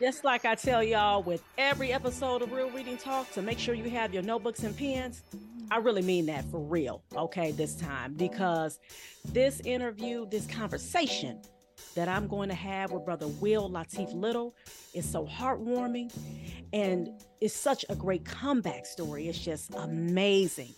[0.00, 3.74] Just like I tell y'all with every episode of Real Reading Talk, to make sure
[3.74, 5.24] you have your notebooks and pens.
[5.72, 8.78] I really mean that for real, okay, this time, because
[9.32, 11.42] this interview, this conversation
[11.96, 14.54] that I'm going to have with Brother Will Latif Little
[14.94, 16.16] is so heartwarming
[16.72, 17.08] and
[17.40, 19.26] it's such a great comeback story.
[19.26, 20.74] It's just amazing.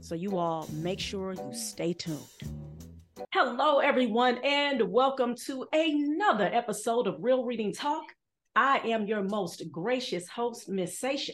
[0.00, 2.18] So, you all make sure you stay tuned.
[3.32, 8.02] Hello, everyone, and welcome to another episode of Real Reading Talk.
[8.56, 11.32] I am your most gracious host, Miss Sasha.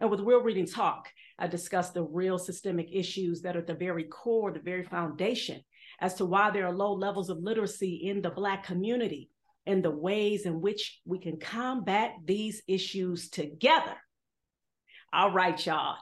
[0.00, 1.08] And with Real Reading Talk,
[1.38, 5.60] I discuss the real systemic issues that are at the very core, the very foundation
[6.00, 9.30] as to why there are low levels of literacy in the Black community
[9.66, 13.96] and the ways in which we can combat these issues together.
[15.12, 15.96] All right, y'all.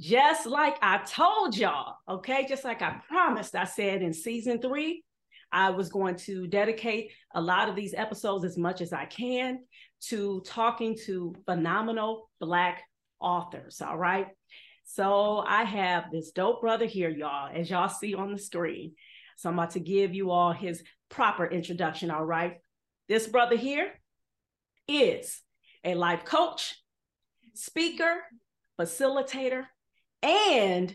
[0.00, 5.04] Just like I told y'all, okay, just like I promised, I said in season three,
[5.52, 9.60] I was going to dedicate a lot of these episodes as much as I can
[10.08, 12.82] to talking to phenomenal Black
[13.20, 13.80] authors.
[13.80, 14.28] All right.
[14.84, 18.94] So I have this dope brother here, y'all, as y'all see on the screen.
[19.36, 22.10] So I'm about to give you all his proper introduction.
[22.10, 22.58] All right.
[23.08, 23.92] This brother here
[24.86, 25.40] is
[25.84, 26.74] a life coach,
[27.54, 28.16] speaker,
[28.78, 29.64] facilitator,
[30.22, 30.94] and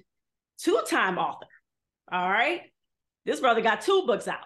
[0.59, 1.47] two time author.
[2.11, 2.61] All right.
[3.25, 4.45] This brother got two books out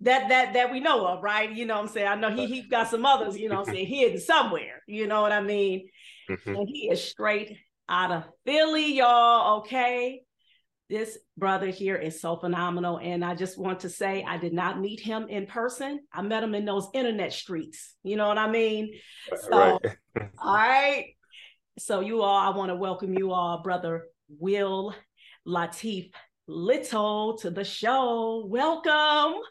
[0.00, 1.50] that that that we know of, right?
[1.50, 2.08] You know what I'm saying?
[2.08, 4.82] I know he he got some others, you know what I'm saying, hidden somewhere.
[4.86, 5.88] You know what I mean?
[6.28, 6.56] Mm-hmm.
[6.56, 7.56] And he is straight
[7.88, 9.58] out of Philly, y'all.
[9.58, 10.22] Okay.
[10.90, 12.98] This brother here is so phenomenal.
[12.98, 16.00] And I just want to say I did not meet him in person.
[16.12, 17.94] I met him in those internet streets.
[18.02, 18.92] You know what I mean?
[19.40, 19.96] So right.
[20.40, 21.14] all right.
[21.78, 24.94] So you all, I want to welcome you all, brother Will
[25.46, 26.10] Latif
[26.48, 28.46] Little to the show.
[28.46, 29.42] Welcome.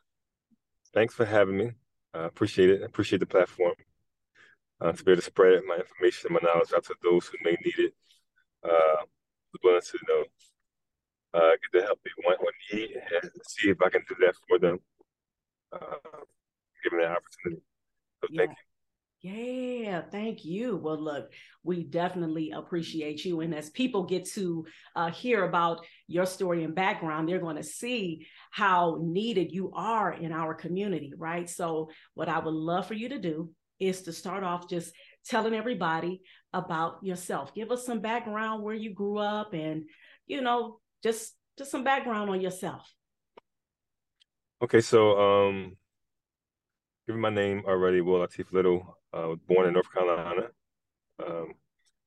[0.95, 1.71] Thanks for having me.
[2.13, 2.81] I appreciate it.
[2.81, 3.73] I appreciate the platform.
[4.79, 7.37] Uh, to be able to spread my information and my knowledge out to those who
[7.43, 7.93] may need it.
[8.63, 9.03] Uh,
[9.63, 13.77] willing to you know uh, get the help they want or need and see if
[13.85, 14.79] I can do that for them.
[15.71, 15.97] Uh,
[16.83, 17.61] given that opportunity.
[18.21, 18.37] So yeah.
[18.45, 18.64] thank you.
[19.25, 20.75] Yeah, thank you.
[20.77, 21.31] Well, look,
[21.63, 23.41] we definitely appreciate you.
[23.41, 27.63] And as people get to uh, hear about your story and background, they're going to
[27.63, 31.49] see how needed you are in our community, right?
[31.49, 33.49] So, what I would love for you to do
[33.79, 34.93] is to start off just
[35.25, 36.21] telling everybody
[36.53, 37.51] about yourself.
[37.55, 39.85] Give us some background where you grew up and,
[40.27, 42.93] you know, just just some background on yourself.
[44.61, 45.77] Okay, so um
[47.07, 48.95] given my name already, Will Latif Little.
[49.13, 50.47] I was born in North Carolina,
[51.25, 51.53] um,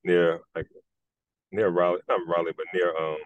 [0.05, 0.69] near like
[1.53, 3.19] near Raleigh, not Raleigh, but near um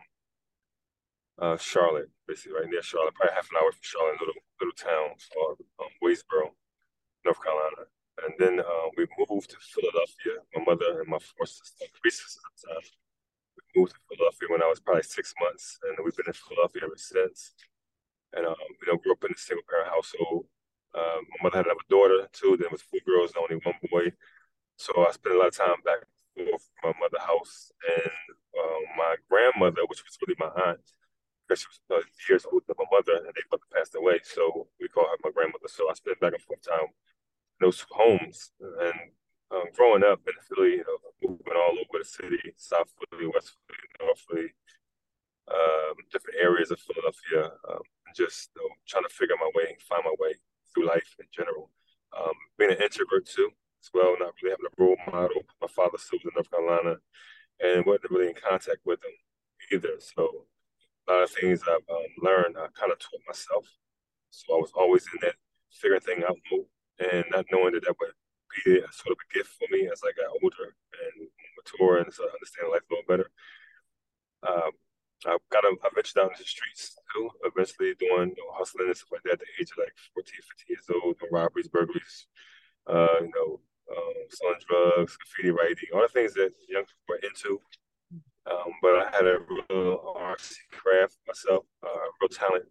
[1.40, 5.16] uh Charlotte, basically right near Charlotte, probably half an hour from Charlotte, little little town
[5.34, 6.54] called um, Wadesboro,
[7.24, 7.90] North Carolina.
[8.24, 10.44] And then uh, we moved to Philadelphia.
[10.54, 12.90] My mother and my four sisters, three sisters at the time.
[13.56, 16.82] We moved to Philadelphia when I was probably six months, and we've been in Philadelphia
[16.84, 17.54] ever since.
[18.34, 20.46] And um, you know, grew up in a single parent household.
[20.94, 22.56] Um, my mother had another daughter too.
[22.56, 24.12] Then was four girls and only one boy.
[24.76, 26.04] So I spent a lot of time back
[26.36, 28.12] and forth from my mother's house and
[28.58, 30.84] um, my grandmother, which was really my aunt,
[31.46, 34.20] because she was uh, years older than my mother, and they both passed away.
[34.24, 35.68] So we call her my grandmother.
[35.68, 38.52] So I spent back and forth time in those homes.
[38.60, 38.98] And
[39.50, 43.56] um, growing up in Philly, you know, moving all over the city, South Philly, West
[43.64, 44.50] Philly, North Philly,
[45.48, 47.84] um, different areas of Philadelphia, um,
[48.16, 50.34] just you know, trying to figure my way, and find my way
[50.72, 51.70] through life in general.
[52.16, 53.50] Um, being an introvert too,
[53.82, 55.42] as well, not really having a role model.
[55.60, 56.96] My father still was in North Carolina
[57.60, 59.16] and wasn't really in contact with him
[59.72, 59.96] either.
[59.98, 60.46] So
[61.08, 63.66] a lot of things I've um, learned, I kind of taught myself.
[64.30, 65.34] So I was always in that
[65.70, 66.66] figuring thing out mode
[67.00, 68.12] and not knowing that that would
[68.64, 72.12] be a sort of a gift for me as I got older and mature and
[72.12, 73.30] so I understand life a little better.
[74.46, 74.72] Um,
[75.24, 76.96] I got a, I ventured out into the streets
[77.66, 80.34] too, doing you know, hustling and stuff like that at the age of like 14,
[80.34, 82.26] 15 years old, doing robberies, burglaries,
[82.86, 87.24] uh, you know, um, selling drugs, graffiti writing, all the things that young people are
[87.28, 87.60] into.
[88.50, 92.64] Um, but I had a real artsy craft myself, uh, real talent,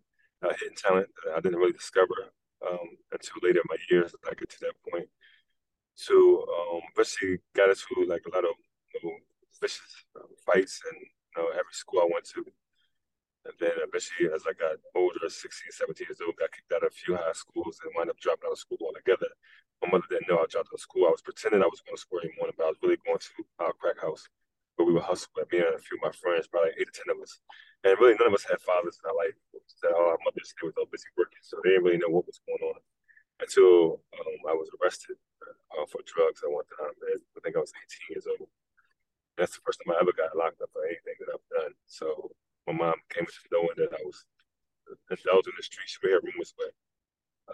[0.43, 2.33] uh, hidden talent that I didn't really discover
[2.67, 4.13] um, until later in my years.
[4.25, 5.07] I get to that point.
[5.95, 8.55] So um, eventually got into like a lot of
[8.93, 9.15] you know,
[9.61, 12.43] vicious uh, fights and you know, every school I went to.
[13.45, 14.77] And then eventually, as I got
[15.31, 18.11] older, 16, 17 years old, got kicked out of a few high schools and wound
[18.11, 19.31] up dropping out of school altogether.
[19.79, 21.07] My mother didn't know I dropped out of school.
[21.07, 23.17] I was pretending I was going to school every morning, but I was really going
[23.17, 23.31] to
[23.63, 24.27] our crack house
[24.75, 25.47] where we were hustling.
[25.51, 27.39] Me and a few of my friends, probably eight to 10 of us.
[27.87, 29.33] And really, none of us had fathers in our life.
[29.87, 32.43] Oh, our mothers, they were all busy working, so they didn't really know what was
[32.45, 32.77] going on
[33.41, 36.93] until um, I was arrested uh, for drugs at one time.
[36.93, 37.73] I think I was
[38.05, 38.45] 18 years old.
[39.33, 41.73] That's the first time I ever got locked up for anything that I've done.
[41.89, 42.29] So
[42.69, 44.21] my mom came into knowing that I was
[45.11, 45.97] indulging the streets.
[46.01, 46.71] Would hear rumors, but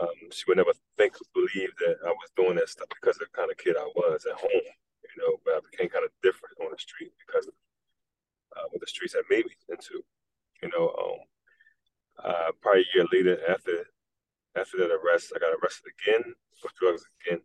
[0.02, 3.28] um, she would never think or believe that I was doing that stuff because of
[3.28, 4.70] the kind of kid I was at home.
[5.04, 7.54] You know, but I became kind of different on the street because of
[8.56, 10.04] uh, what the streets had made me into.
[10.62, 11.20] You know, um,
[12.24, 13.86] uh, probably a year later after
[14.56, 17.42] after that arrest, I got arrested again for drugs again,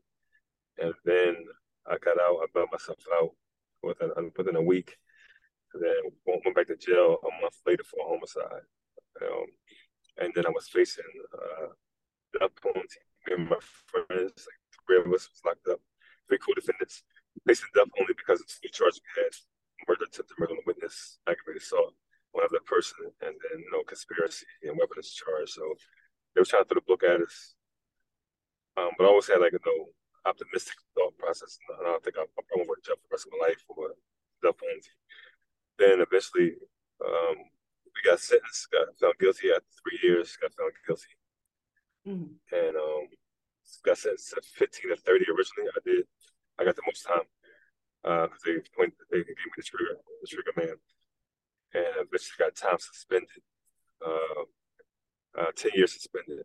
[0.81, 1.37] and then
[1.87, 2.41] I got out.
[2.43, 3.32] I bailed myself out
[3.82, 4.97] within within a week.
[5.75, 8.69] And then went back to jail a month later for homicide.
[9.23, 9.47] Um,
[10.19, 11.73] and then I was facing uh,
[12.38, 13.00] death penalty.
[13.26, 15.81] Me and my friends, like three of us, was locked up.
[16.29, 17.03] Three co-defendants
[17.47, 19.32] facing death only because of the charge we had:
[19.88, 21.94] murder, attempted murder, witness, aggravated assault,
[22.32, 25.50] one other person, and then know conspiracy and weapons charge.
[25.50, 25.62] So
[26.35, 27.55] they were trying to throw the book at us.
[28.76, 29.93] Um, but I always had like a know,
[30.25, 31.58] optimistic thought process.
[31.69, 33.61] And I don't think I, I probably would jump for the rest of my life
[33.67, 33.93] for
[34.43, 34.94] death penalty.
[35.79, 36.56] Then eventually,
[37.05, 37.37] um,
[37.93, 41.12] we got sentenced, got found guilty after three years, got found guilty.
[42.06, 42.32] Mm-hmm.
[42.50, 43.06] And um,
[43.85, 45.70] got sentenced to 15 to 30 originally.
[45.70, 46.05] I did.
[46.58, 47.26] I got the most time
[48.03, 50.76] because uh, they point, they gave me the trigger, the trigger man,
[51.75, 53.43] and eventually got time suspended,
[54.05, 54.43] uh,
[55.41, 56.44] uh, 10 years suspended,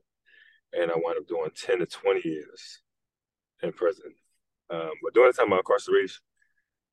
[0.74, 2.82] and I wound up doing 10 to 20 years
[3.64, 4.14] in prison.
[4.70, 6.22] Um, but during the time of incarceration,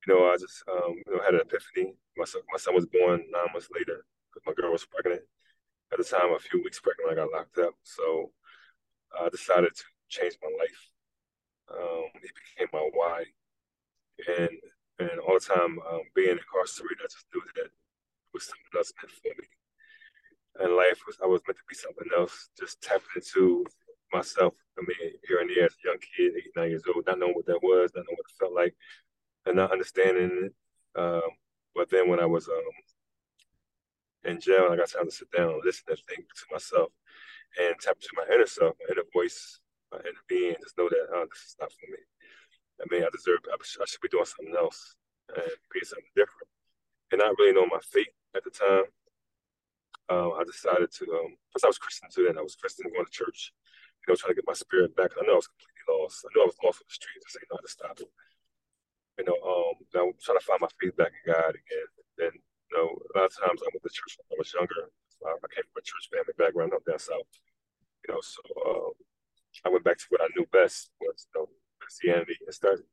[0.06, 1.94] you know, I just um, you know had an epiphany.
[2.16, 5.22] My son, my son was born nine months later because my girl was pregnant.
[5.92, 7.74] At the time, a few weeks pregnant, I got locked up.
[7.82, 8.30] So
[9.18, 10.80] I decided to change my life.
[11.72, 13.24] Um, he became my why,
[14.38, 14.50] and
[14.98, 17.72] and all the time um, being incarcerated, I just knew that it
[18.32, 19.48] was something else meant for me.
[20.60, 22.50] And life was I was meant to be something else.
[22.58, 23.64] Just tapping into
[24.12, 24.54] myself.
[24.78, 27.34] I mean, here and there as a young kid, eight, nine years old, not knowing
[27.34, 28.23] what that was, not knowing what it
[28.54, 28.74] like,
[29.46, 30.54] and not understanding it.
[30.98, 31.22] Um,
[31.74, 32.70] but then when I was um,
[34.24, 36.90] in jail, I got time to sit down and listen and think to myself
[37.60, 39.60] and tap into my inner self, my inner voice,
[39.92, 41.98] my inner being, just know that oh, this is not for me.
[42.80, 44.96] I mean, I deserve, I should be doing something else
[45.34, 46.48] and be something different.
[47.12, 48.90] And not really know my fate at the time.
[50.10, 53.06] Um, I decided to, um, because I was Christian too then, I was Christian going
[53.06, 53.52] to church
[54.06, 55.12] you know, trying to get my spirit back.
[55.16, 56.24] I know I was completely lost.
[56.24, 57.24] I knew I was lost on the streets.
[57.24, 58.10] I just didn't know how to stop it.
[59.16, 61.88] You know, um, I'm trying to find my faith back in God again.
[62.16, 64.92] Then, you know, a lot of times I went to church when I was younger.
[65.24, 67.28] I came from a church family background up down south.
[68.04, 68.92] You know, so um,
[69.64, 71.48] I went back to what I knew best was, you know,
[71.80, 72.84] Christianity and started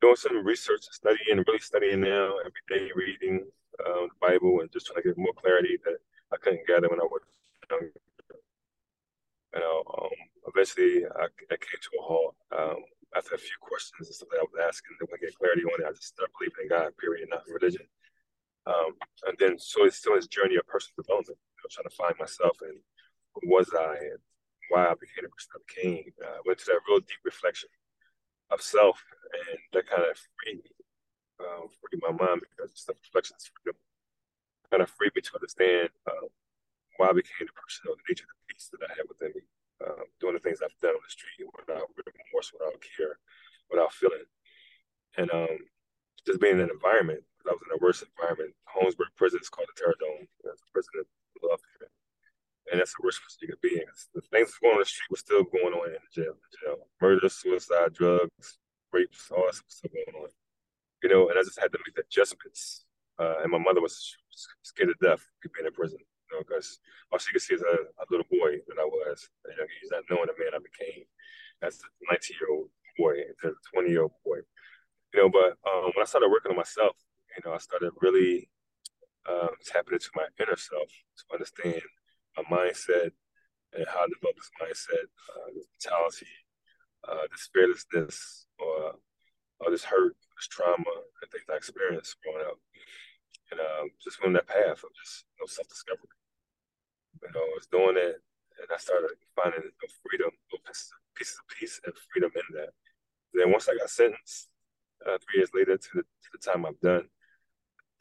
[0.00, 3.48] doing some research and studying, really studying now every day, reading
[3.86, 5.96] um, the Bible and just trying to get more clarity that
[6.32, 7.22] I couldn't gather when I was
[7.70, 7.92] younger.
[9.54, 12.84] You know, um, eventually I, I, came to a halt um,
[13.16, 14.96] after a few questions and stuff that I was asking.
[15.00, 16.14] Then I get clarity on it, I just
[16.78, 17.86] God, period, not religion.
[18.66, 18.94] Um,
[19.26, 22.14] and then so it's still this journey of personal development, you know, trying to find
[22.18, 22.76] myself and
[23.34, 24.20] who was I and
[24.68, 26.04] why I became the person I became.
[26.20, 27.70] I uh, went to that real deep reflection
[28.50, 29.00] of self,
[29.32, 30.72] and that kind of freed me,
[31.40, 33.76] um, freed my mind because self reflection is freedom.
[34.68, 36.28] Kind of freed me to understand uh,
[37.00, 39.32] why I became the person or the nature of the peace that I had within
[39.32, 39.48] me
[39.84, 43.16] um, doing the things I've done on the street without remorse, without care,
[43.70, 44.26] without feeling.
[45.16, 45.58] And um,
[46.28, 48.52] just being in an environment, I was in a worse environment.
[48.68, 50.28] Holmesburg prison is called the Terror Dome.
[50.44, 51.08] That's prison
[51.40, 51.88] love it.
[52.70, 53.88] And that's the worst place you could be in.
[54.12, 56.36] The things going on the street were still going on in the jail.
[56.36, 56.76] The jail.
[57.00, 58.60] Murder, suicide, drugs,
[58.92, 60.28] rapes, all that stuff still going on.
[61.02, 62.84] You know, and I just had to make adjustments.
[63.18, 63.96] Uh, and my mother was
[64.62, 66.78] scared to death being in prison you know, because
[67.10, 69.28] all she could see is a, a, little boy that I was.
[69.46, 71.04] You know, he's not knowing the man I became
[71.62, 72.68] as a 19 year old
[72.98, 74.38] boy, as a 20 year old boy.
[75.14, 76.96] You know, but um, when I started working on myself,
[77.36, 78.48] you know, I started really
[79.28, 81.82] um, tapping into my inner self to understand
[82.36, 83.12] my mindset
[83.72, 86.32] and how to develop this mindset, uh, this mentality,
[87.08, 88.96] uh, this fearlessness, or,
[89.60, 90.84] or this hurt, this trauma,
[91.22, 92.58] and things I experienced growing up.
[93.50, 96.12] And um, just went on that path of just you know, self discovery.
[97.22, 98.20] You know, I was doing it,
[98.60, 99.72] and I started finding
[100.04, 100.30] freedom,
[101.16, 102.76] pieces of peace and freedom in that.
[103.32, 104.48] Then once I got sentenced,
[105.06, 107.08] uh, three years later to the, to the time I've done,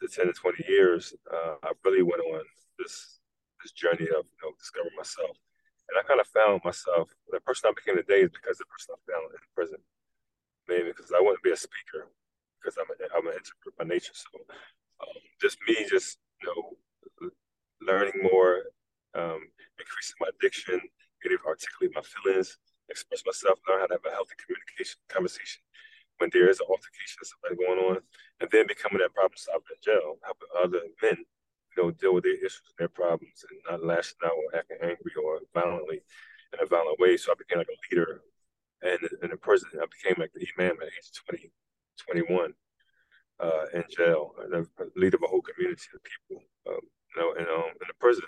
[0.01, 2.41] the 10 to 20 years, uh, I really went on
[2.77, 3.19] this
[3.63, 5.33] this journey of you know, discovering myself.
[5.89, 8.93] And I kind of found myself, the person I became today is because the person
[8.93, 9.81] I found in prison.
[10.67, 12.11] Maybe because I wouldn't be a speaker
[12.59, 14.13] because I'm, a, I'm an introvert by nature.
[14.13, 14.29] So
[15.01, 17.31] um, just me, just, you know,
[17.81, 18.67] learning more
[19.15, 19.47] um,
[19.79, 20.77] increasing my diction,
[21.23, 22.59] getting to articulate my feelings,
[22.91, 25.63] express myself, learn how to have a healthy communication conversation
[26.17, 27.97] when there is an altercation or something going on,
[28.41, 32.23] and then becoming that problem solver in jail, helping other men, you know, deal with
[32.23, 36.01] their issues and their problems and not lashing out or acting angry or violently
[36.53, 37.17] in a violent way.
[37.17, 38.21] So I became like a leader.
[38.81, 41.51] And in the prison, I became like the imam at age 20,
[41.97, 42.53] 21
[43.39, 46.81] uh, in jail, and a leader of a whole community of people, um,
[47.15, 48.25] you know, in, um, in the prison.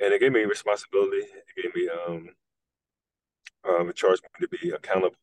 [0.00, 1.18] And it gave me responsibility.
[1.18, 2.28] It gave me, um,
[3.68, 5.16] um, it charged me to be accountable.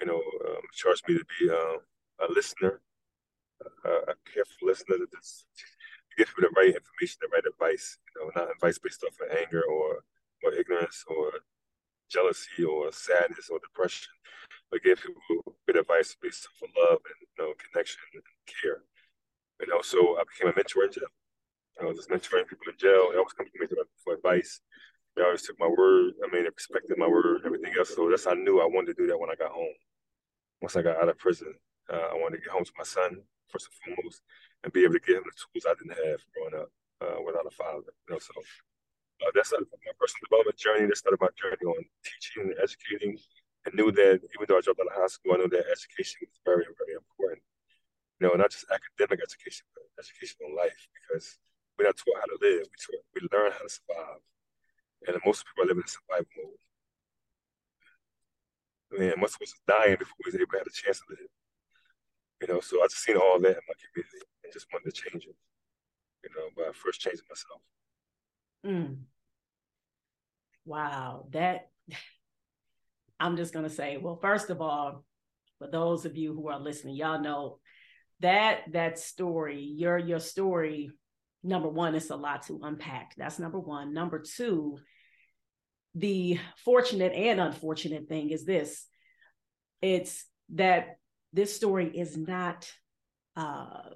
[0.00, 1.78] You know, um, charged me to be uh,
[2.26, 2.80] a listener,
[3.84, 5.46] a, a careful listener to just
[6.16, 7.98] give people the right information, the right advice.
[8.16, 10.04] You know, not advice based off of anger or
[10.44, 11.32] or ignorance or
[12.10, 14.12] jealousy or sadness or depression,
[14.70, 18.82] but give people good advice based off of love and you know connection and care.
[19.60, 21.12] You know, so I became a mentor in jail.
[21.80, 23.10] I was just mentoring people in jail.
[23.10, 23.66] They always come to me
[24.04, 24.60] for advice.
[25.16, 26.14] They always took my word.
[26.24, 27.94] I mean, they respected my word, everything else.
[27.94, 29.74] So that's I knew I wanted to do that when I got home.
[30.60, 31.52] Once I got out of prison,
[31.92, 34.22] uh, I wanted to get home to my son first and foremost,
[34.64, 36.70] and be able to give him the tools I didn't have growing up
[37.04, 37.92] uh, without a father.
[38.08, 40.86] You know, so uh, that's my personal development journey.
[40.88, 43.18] That started my journey on teaching and educating.
[43.66, 46.24] I knew that even though I dropped out of high school, I knew that education
[46.24, 47.44] was very, very important.
[48.18, 51.36] You know, not just academic education, but education in life, because
[51.76, 52.64] we're not taught how to live.
[52.64, 54.22] We taught, we learn how to survive,
[55.06, 56.62] and most people are living in survival mode.
[58.92, 61.04] I mean, most of us are dying before we able to have a chance to
[61.10, 61.32] live.
[62.40, 65.02] You know, so I just seen all that in my community and just wanted to
[65.02, 65.36] change it.
[66.24, 67.62] You know, by first changing myself.
[68.66, 68.98] Mm.
[70.64, 71.68] Wow, that
[73.20, 75.04] I'm just to say, well, first of all,
[75.58, 77.58] for those of you who are listening, y'all know
[78.20, 80.90] that that story, your your story
[81.42, 83.14] number 1 it's a lot to unpack.
[83.16, 83.92] That's number 1.
[83.92, 84.78] Number 2,
[85.94, 88.86] the fortunate and unfortunate thing is this.
[89.80, 90.96] It's that
[91.32, 92.70] this story is not
[93.36, 93.90] uh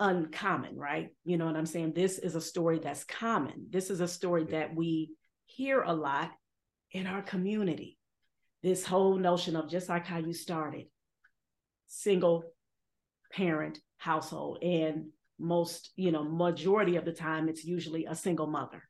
[0.00, 1.08] uncommon, right?
[1.24, 1.92] You know what I'm saying?
[1.94, 3.66] This is a story that's common.
[3.70, 5.12] This is a story that we
[5.46, 6.30] hear a lot
[6.92, 7.98] in our community.
[8.62, 10.86] This whole notion of just like how you started,
[11.86, 12.44] single
[13.32, 14.58] parent household.
[14.62, 15.06] And
[15.38, 18.82] most, you know, majority of the time, it's usually a single mother.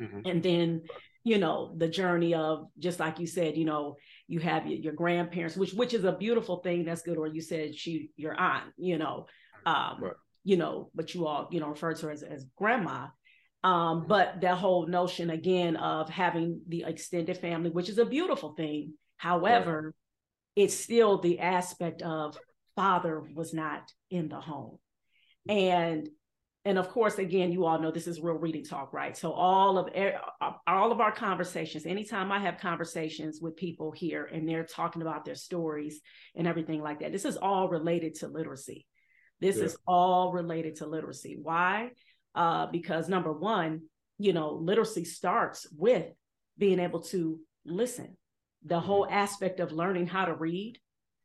[0.00, 0.20] Mm-hmm.
[0.24, 0.82] And then,
[1.24, 3.96] you know, the journey of just like you said, you know,
[4.28, 6.84] you have your, your grandparents, which which is a beautiful thing.
[6.84, 7.16] That's good.
[7.16, 9.26] Or you said she your aunt, you know,
[9.64, 10.12] um, right.
[10.44, 13.06] you know, but you all, you know, refer to her as, as grandma.
[13.64, 14.08] Um, mm-hmm.
[14.08, 18.92] but that whole notion again of having the extended family, which is a beautiful thing.
[19.16, 19.94] However,
[20.54, 22.36] it's still the aspect of
[22.76, 24.78] father was not in the home.
[25.48, 26.08] And
[26.64, 29.78] and of course again you all know this is real reading talk right so all
[29.78, 29.88] of
[30.66, 35.24] all of our conversations anytime i have conversations with people here and they're talking about
[35.24, 36.00] their stories
[36.34, 38.86] and everything like that this is all related to literacy
[39.40, 39.64] this yeah.
[39.64, 41.90] is all related to literacy why
[42.34, 43.82] uh, because number one,
[44.18, 46.06] you know, literacy starts with
[46.58, 48.16] being able to listen.
[48.64, 48.86] The mm-hmm.
[48.86, 50.78] whole aspect of learning how to read,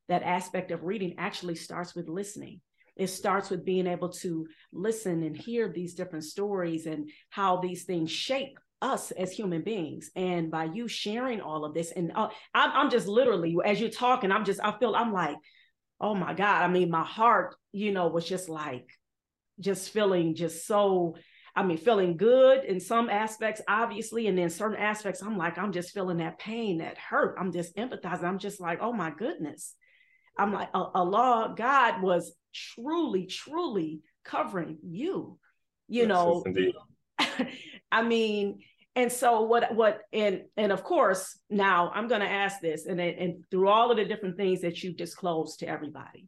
[0.08, 2.62] that aspect of reading actually starts with listening.
[3.00, 7.84] It starts with being able to listen and hear these different stories and how these
[7.84, 10.12] things shape us as human beings.
[10.16, 13.90] And by you sharing all of this, and uh, I'm, I'm just literally, as you're
[13.90, 15.38] talking, I'm just, I feel, I'm like,
[16.00, 16.64] oh my God.
[16.64, 18.90] I mean, my heart, you know, was just like,
[19.60, 21.16] just feeling just so
[21.56, 25.74] I mean, feeling good in some aspects, obviously, and then certain aspects, I'm like, I'm
[25.74, 27.36] just feeling that pain, that hurt.
[27.38, 28.24] I'm just empathizing.
[28.24, 29.76] I'm just like, oh my goodness.
[30.38, 35.38] I'm like, Allah, God was truly, truly covering you.
[35.88, 36.44] You yes, know,
[37.92, 38.60] I mean,
[38.96, 43.00] and so what what and and of course now I'm going to ask this, and
[43.00, 46.28] and through all of the different things that you've disclosed to everybody,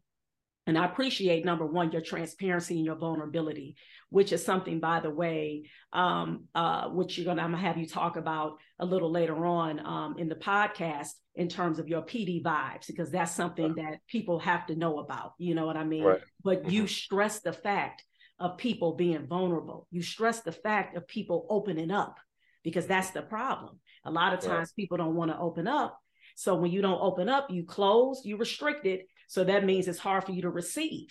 [0.66, 3.74] and I appreciate number one, your transparency and your vulnerability,
[4.10, 7.86] which is something, by the way, um, uh, which you're gonna I'm gonna have you
[7.86, 12.42] talk about a little later on um, in the podcast in terms of your PD
[12.42, 15.32] vibes, because that's something that people have to know about.
[15.38, 16.04] You know what I mean?
[16.04, 16.20] Right.
[16.44, 16.88] But you mm-hmm.
[16.88, 18.04] stress the fact
[18.38, 19.88] of people being vulnerable.
[19.90, 22.18] You stress the fact of people opening up,
[22.62, 23.80] because that's the problem.
[24.04, 24.76] A lot of times right.
[24.76, 25.98] people don't want to open up.
[26.36, 29.98] So when you don't open up, you close, you restrict it, so that means it's
[29.98, 31.08] hard for you to receive.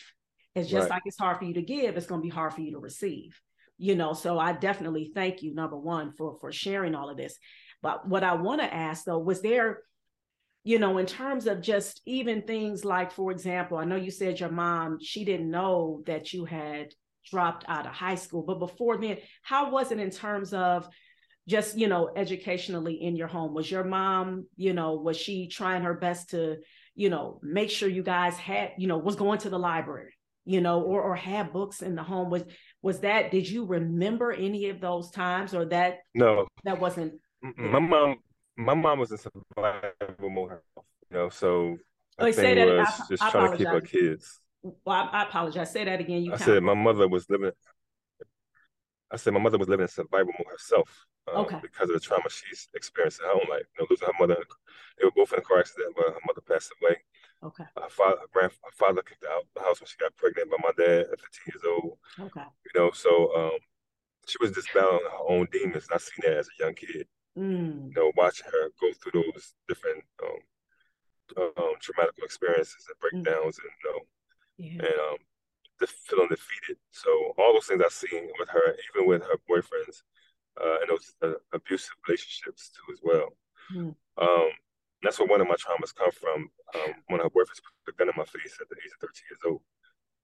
[0.53, 0.97] It's just right.
[0.97, 2.77] like it's hard for you to give, it's going to be hard for you to
[2.77, 3.35] receive.
[3.79, 7.35] You know, so I definitely thank you, number one, for for sharing all of this.
[7.81, 9.79] But what I want to ask though, was there,
[10.63, 14.39] you know, in terms of just even things like, for example, I know you said
[14.39, 16.93] your mom, she didn't know that you had
[17.27, 20.87] dropped out of high school, but before then, how was it in terms of
[21.47, 25.81] just you know educationally in your home was your mom you know was she trying
[25.81, 26.57] her best to
[26.95, 30.13] you know make sure you guys had you know was going to the library
[30.45, 32.29] you know or or had books in the home.
[32.29, 32.43] Was
[32.81, 36.47] was that did you remember any of those times or that no.
[36.63, 38.17] that wasn't my mom
[38.57, 40.51] my mom was in survival mode
[41.09, 41.77] you know so
[42.17, 44.39] I say that was I, just I trying to keep her kids.
[44.61, 45.71] Well I, I apologize.
[45.71, 46.23] Say that again.
[46.23, 47.51] You i said my mother was living
[49.11, 51.59] i said my mother was living in survival mode herself um, Okay.
[51.61, 54.37] because of the trauma she's experienced in her own life you know losing her mother
[54.97, 56.97] they were both in a car accident but her mother passed away
[57.43, 60.49] okay her father, her, grand, her father kicked out the house when she got pregnant
[60.51, 61.97] by my dad at 15 years old.
[62.19, 63.57] okay You know, so um,
[64.27, 65.87] she was just battling her own demons.
[65.89, 67.07] And I seen that as a young kid.
[67.37, 67.87] mm.
[67.89, 70.39] You know, watching her go through those different um,
[71.57, 73.99] um, traumatic experiences and breakdowns, and you know,
[74.57, 75.17] yeah and um,
[75.79, 76.77] just feeling defeated.
[76.91, 80.03] So all those things I seen with her, even with her boyfriends,
[80.59, 83.29] uh, and those uh, abusive relationships too as well.
[83.75, 83.95] Mm.
[84.17, 84.49] Um,
[85.03, 86.49] that's where one of my traumas come from.
[86.75, 89.23] Um, when her boyfriend put a gun in my face at the age of 13
[89.29, 89.61] years old,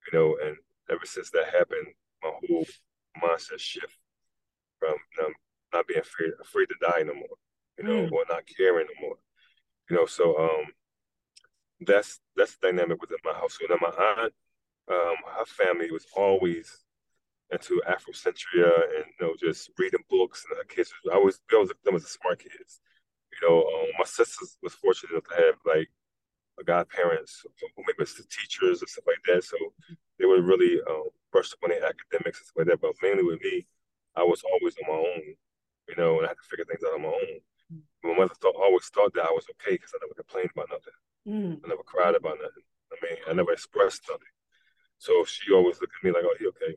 [0.06, 0.56] you know, and
[0.90, 1.86] ever since that happened,
[2.22, 2.66] my whole
[3.22, 3.98] mindset shift
[4.78, 4.94] from
[5.72, 7.36] not being afraid, afraid to die no more,
[7.78, 8.12] you know, Mm.
[8.12, 9.16] or not caring no more,
[9.90, 10.06] you know.
[10.06, 10.66] So um,
[11.80, 13.70] that's that's the dynamic within my household.
[13.70, 14.32] Now my aunt,
[14.90, 16.84] um, her family was always
[17.50, 20.92] into Afrocentria and you know just reading books, and her kids.
[21.10, 22.80] I always we always them as the smart kids.
[23.40, 25.88] You know, um, my sisters was fortunate enough to have like
[26.60, 29.44] a godparents who maybe was the teachers or stuff like that.
[29.44, 29.56] So
[30.18, 32.80] they were really um, brushed up on their academics and stuff like that.
[32.80, 33.66] But mainly with me,
[34.16, 35.22] I was always on my own,
[35.88, 37.40] you know, and I had to figure things out on my own.
[38.02, 40.98] My mother thought, always thought that I was okay because I never complained about nothing.
[41.28, 41.60] Mm.
[41.64, 42.64] I never cried about nothing.
[42.90, 44.32] I mean, I never expressed nothing.
[44.98, 46.76] So she always looked at me like, "Oh, you okay?"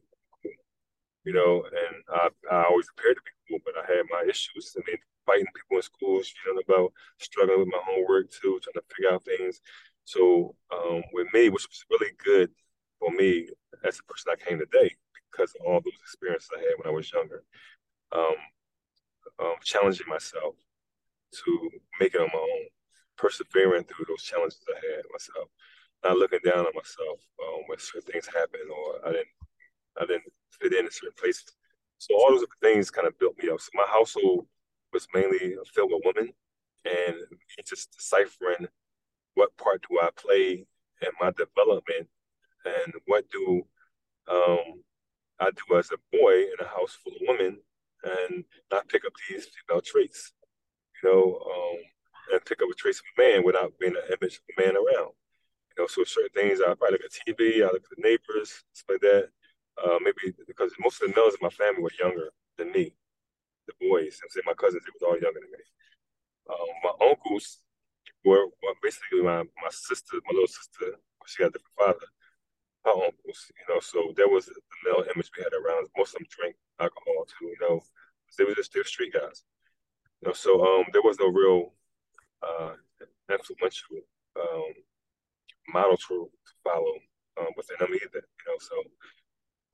[1.24, 4.76] You know, and I, I always appeared to be cool, but I had my issues.
[4.78, 8.74] I mean, fighting people in schools, you know, about struggling with my homework too, trying
[8.74, 9.62] to figure out things.
[10.06, 12.50] So um, with me, which was really good
[13.00, 13.50] for me
[13.86, 14.96] as a person I came today,
[15.32, 17.44] because of all those experiences I had when I was younger,
[18.12, 18.36] um,
[19.40, 20.56] um, challenging myself
[21.46, 22.66] to make it on my own,
[23.18, 25.50] persevering through those challenges I had myself,
[26.04, 29.28] not looking down on myself um, when certain things happened or I didn't
[30.00, 31.46] I didn't fit in in certain places.
[31.98, 33.62] So all those things kind of built me up.
[33.62, 34.48] So my household
[34.94, 36.34] was mainly filled with women,
[36.86, 38.68] and me just deciphering
[39.36, 40.66] what part do I play
[41.02, 42.08] in my development,
[42.66, 43.64] and what do
[44.28, 44.82] um,
[45.40, 47.60] I do as a boy in a house full of women,
[48.04, 50.34] and not pick up these female traits,
[51.04, 51.78] you know, um,
[52.34, 54.76] and pick up a trace of a man without being an image of a man
[54.76, 55.14] around.
[55.78, 58.64] You know, so certain things I probably look at TV, I look at the neighbors,
[58.74, 59.30] stuff like that.
[59.78, 62.94] Uh, maybe because most of the males in my family were younger than me,
[63.68, 64.20] the boys.
[64.22, 65.64] I'm saying my cousins, they was all younger than me.
[66.50, 67.60] Um, my uncles
[68.26, 72.08] were, were basically my, my sister, my little sister, she got a different father.
[72.86, 74.56] Her uncles, you know, so there was the
[74.86, 75.88] male image we had around.
[75.98, 77.82] Most of them drink alcohol too, you know.
[78.38, 79.44] They were just they were street guys.
[80.22, 81.74] You know, so um there was no real
[82.42, 82.74] uh
[83.32, 84.02] influential
[84.40, 84.74] um
[85.70, 86.96] model to, to follow
[87.40, 88.58] um within them either, you know.
[88.60, 88.76] So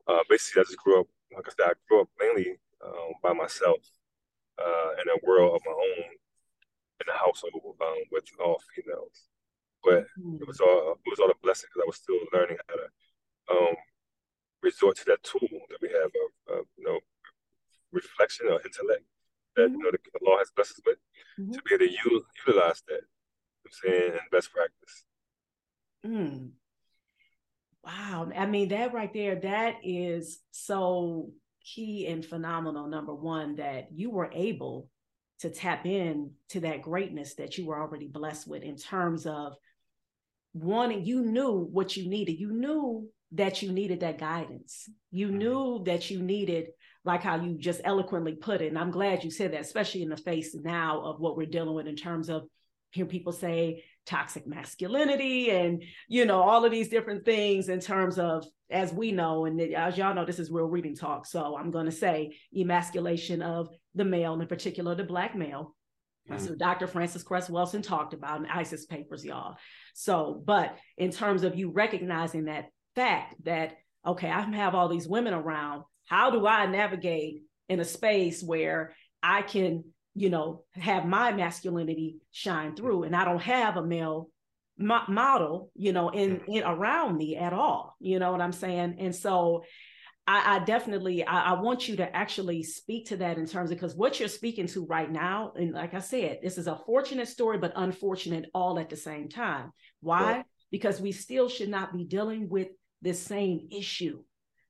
[0.08, 3.34] uh basically I just grew up like I said, I grew up mainly um by
[3.34, 3.80] myself,
[4.58, 6.10] uh in a world of my own
[7.02, 9.28] in a household um with all females.
[9.84, 10.42] But Mm.
[10.42, 12.88] it was all it was all a blessing because I was still learning how to
[13.50, 13.76] um,
[14.62, 17.00] resort to that tool that we have of, of you know
[17.92, 19.04] reflection or intellect
[19.56, 20.98] that you know the, the law has blessed us with
[21.40, 21.54] Mhm.
[21.54, 23.04] to be able to u- utilize that.
[23.66, 25.04] I'm saying in best practice.
[26.06, 26.52] Mm.
[27.88, 28.30] Wow.
[28.36, 31.32] I mean, that right there, that is so
[31.64, 32.88] key and phenomenal.
[32.88, 34.90] Number one, that you were able
[35.40, 39.54] to tap in to that greatness that you were already blessed with in terms of
[40.54, 42.34] wanting, you knew what you needed.
[42.34, 44.90] You knew that you needed that guidance.
[45.12, 45.38] You Mhm.
[45.38, 46.68] knew that you needed,
[47.06, 48.68] like how you just eloquently put it.
[48.68, 51.76] And I'm glad you said that, especially in the face now of what we're dealing
[51.76, 52.50] with in terms of
[52.92, 58.18] hear people say toxic masculinity and you know all of these different things in terms
[58.18, 61.26] of as we know and as y'all know this is real reading talk.
[61.26, 65.76] So i'm going to say emasculation of the male in particular the black male.
[66.30, 66.50] Mhm.
[66.50, 69.58] what dr frances cress welsing talked about in isis papers y'all.
[69.94, 75.08] So but in terms of you recognizing that fact that okay i have all these
[75.08, 79.84] women around how do i navigate in a space where i can
[80.18, 84.30] you know have my masculinity shine through and i don't have a male
[84.78, 88.96] mo- model you know in in around me at all you know what i'm saying
[89.00, 89.64] and so
[90.30, 93.78] I, I definitely I, I, want you to actually speak to that in terms of
[93.78, 97.30] because what you're speaking to right now, and like I said, this is a fortunate
[97.30, 99.72] story, but unfortunate all at the same time.
[100.02, 100.22] Why?
[100.22, 100.46] Right.
[100.70, 102.68] Because we still should not be dealing with
[103.02, 104.22] this same issue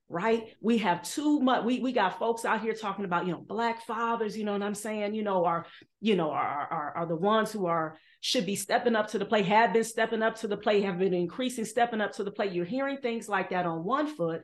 [0.10, 0.54] right?
[0.62, 1.65] We have too much.
[1.65, 4.38] We we got folks out here talking about you know black fathers.
[4.38, 5.13] You know what I'm saying?
[5.13, 5.65] You know are
[6.00, 9.26] you know are are are the ones who are should be stepping up to the
[9.26, 12.32] plate, have been stepping up to the plate, have been increasing stepping up to the
[12.32, 12.54] plate.
[12.54, 14.41] You're hearing things like that on one foot,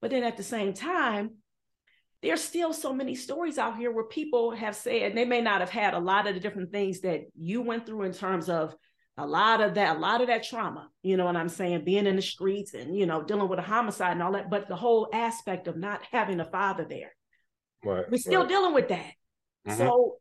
[0.00, 1.30] but then at the same time.
[2.22, 5.68] There's still so many stories out here where people have said they may not have
[5.68, 8.74] had a lot of the different things that you went through in terms of
[9.16, 12.06] a lot of that, a lot of that trauma, you know what I'm saying, being
[12.06, 14.76] in the streets and, you know, dealing with a homicide and all that, but the
[14.76, 17.14] whole aspect of not having a father there.
[17.84, 18.04] Right.
[18.10, 18.48] We're still right.
[18.48, 19.12] dealing with that.
[19.68, 19.76] Mm-hmm.
[19.76, 20.16] So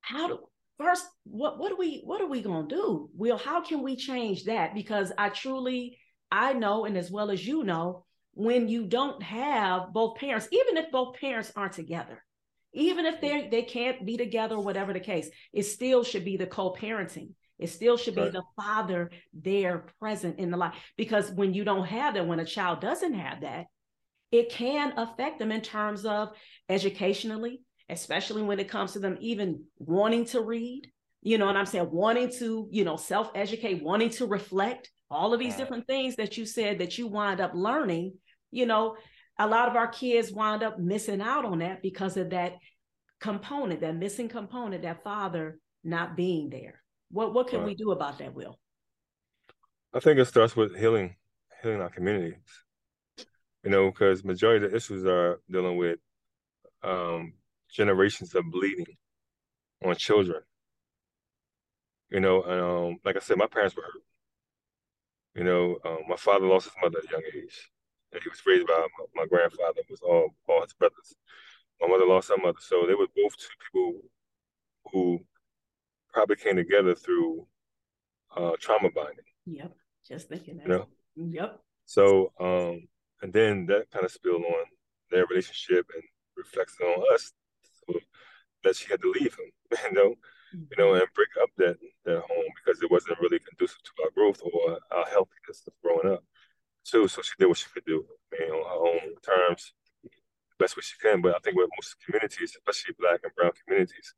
[0.00, 0.38] how do
[0.78, 3.10] first what what are we what are we gonna do?
[3.14, 4.74] Will, how can we change that?
[4.74, 5.98] Because I truly
[6.30, 10.76] I know, and as well as you know, when you don't have both parents, even
[10.76, 12.24] if both parents aren't together,
[12.72, 16.46] even if they they can't be together, whatever the case, it still should be the
[16.46, 18.32] co-parenting it still should be right.
[18.32, 20.74] the father there present in the life.
[20.96, 23.66] Because when you don't have that, when a child doesn't have that,
[24.30, 26.30] it can affect them in terms of
[26.68, 30.90] educationally, especially when it comes to them even wanting to read,
[31.22, 31.88] you know what I'm saying?
[31.90, 36.36] Wanting to, you know, self educate, wanting to reflect, all of these different things that
[36.36, 38.14] you said that you wind up learning,
[38.50, 38.96] you know,
[39.38, 42.54] a lot of our kids wind up missing out on that because of that
[43.20, 46.82] component, that missing component, that father not being there.
[47.10, 47.66] What what can right.
[47.66, 48.58] we do about that, Will?
[49.94, 51.16] I think it starts with healing,
[51.62, 52.64] healing our communities.
[53.62, 55.98] You know, because majority of the issues are dealing with
[56.82, 57.32] um,
[57.70, 58.86] generations of bleeding
[59.84, 60.42] on children.
[62.10, 64.02] You know, and um, like I said, my parents were hurt.
[65.34, 67.70] You know, um, my father lost his mother at a young age,
[68.12, 69.80] and he was raised by my, my grandfather.
[69.90, 71.14] Was all all his brothers.
[71.80, 74.00] My mother lost her mother, so they were both two people
[74.92, 75.20] who
[76.16, 77.46] probably came together through
[78.34, 79.30] uh, trauma bonding.
[79.44, 79.76] Yep,
[80.08, 80.66] just thinking that.
[80.66, 80.86] You know?
[81.16, 81.60] Yep.
[81.84, 82.88] So, um,
[83.20, 84.64] and then that kind of spilled on
[85.10, 86.02] their relationship and
[86.34, 88.00] reflects on us so
[88.64, 89.50] that she had to leave him,
[89.84, 90.10] you know,
[90.54, 90.62] mm-hmm.
[90.70, 91.76] you know, and break up that
[92.06, 96.14] that home because it wasn't really conducive to our growth or our healthiness of growing
[96.14, 96.24] up.
[96.90, 99.74] Too, so she did what she could do, I mean, on her own terms,
[100.58, 101.20] best way she can.
[101.20, 104.14] But I think with most communities, especially Black and Brown communities,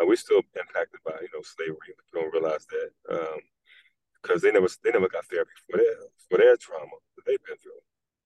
[0.00, 1.94] uh, we're still impacted by you know slavery.
[2.12, 2.90] We don't realize that
[4.22, 5.96] because um, they never they never got therapy for their
[6.28, 7.80] for their trauma that they've been through.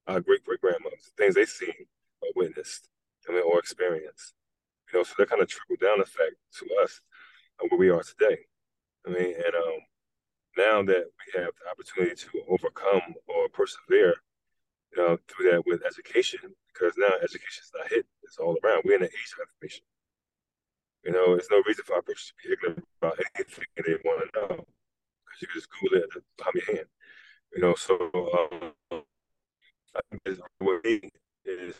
[0.07, 1.87] Our great great grandmothers, things they seen
[2.23, 2.89] or witnessed,
[3.29, 4.35] I mean, or experienced.
[4.93, 7.01] You know, so that kind of trickle down effect to us
[7.61, 8.47] uh, where we are today.
[9.07, 9.81] I mean, and um,
[10.57, 14.15] now that we have the opportunity to overcome or persevere,
[14.95, 16.41] you know, through that with education,
[16.73, 18.83] because now education is not hidden; it's all around.
[18.85, 19.85] We're in an age of information.
[21.05, 24.33] You know, there's no reason for a person to be ignorant about anything they want
[24.33, 26.89] to know because you can just Google it at the palm of your hand.
[27.55, 27.95] You know, so
[28.93, 29.03] um,
[29.95, 31.11] I think what me
[31.45, 31.75] is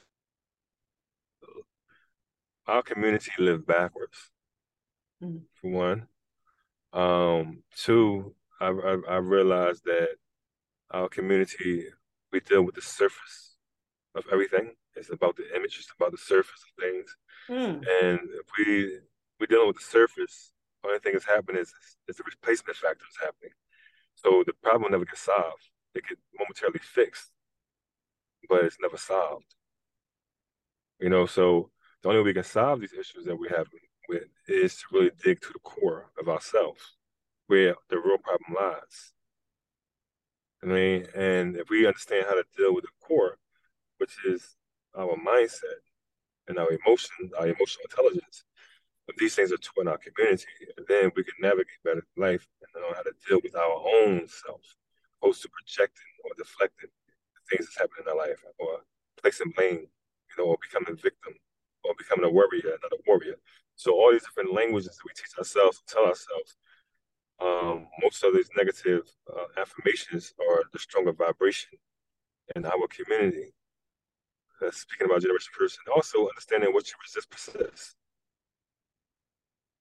[2.67, 4.31] our community lived backwards.
[5.23, 5.39] Mm-hmm.
[5.55, 6.09] For one,
[6.93, 10.17] um, two, I, I, I realized that
[10.91, 11.85] our community
[12.33, 13.57] we deal with the surface
[14.15, 14.73] of everything.
[14.97, 15.77] It's about the image.
[15.79, 17.17] It's about the surface of things.
[17.49, 17.85] Mm.
[18.03, 18.99] And if we
[19.39, 20.53] we're dealing with the surface.
[20.83, 21.73] The only thing that's happening is
[22.09, 23.53] is the replacement factor is happening.
[24.15, 25.71] So the problem never gets solved.
[25.95, 27.33] It gets momentarily fixed,
[28.49, 29.55] but it's never solved.
[31.01, 31.71] You know, so
[32.03, 33.67] the only way we can solve these issues that we have
[34.09, 36.97] with is to really dig to the core of ourselves,
[37.49, 39.13] where the real problem lies.
[40.63, 43.39] I mean, and if we understand how to deal with the core,
[43.99, 44.57] which is
[44.97, 45.81] our mindset
[46.49, 48.45] and our emotions, our emotional intelligence,
[49.07, 50.47] but these things are true in our community,
[50.89, 54.63] then we can navigate better life and know how to deal with our own self,
[55.23, 56.91] opposed to projecting or deflecting
[57.35, 58.81] the things that's happening in our life, or
[59.23, 61.35] placing blame, you know, or becoming a victim,
[61.85, 63.37] or becoming a warrior, not a warrior.
[63.77, 66.57] So all these different languages that we teach ourselves, tell ourselves,
[67.39, 71.79] um, most of these negative uh, affirmations are the stronger vibration
[72.55, 73.53] in our community.
[74.65, 77.95] Uh, speaking about generation curse, and also understanding what you resist persists.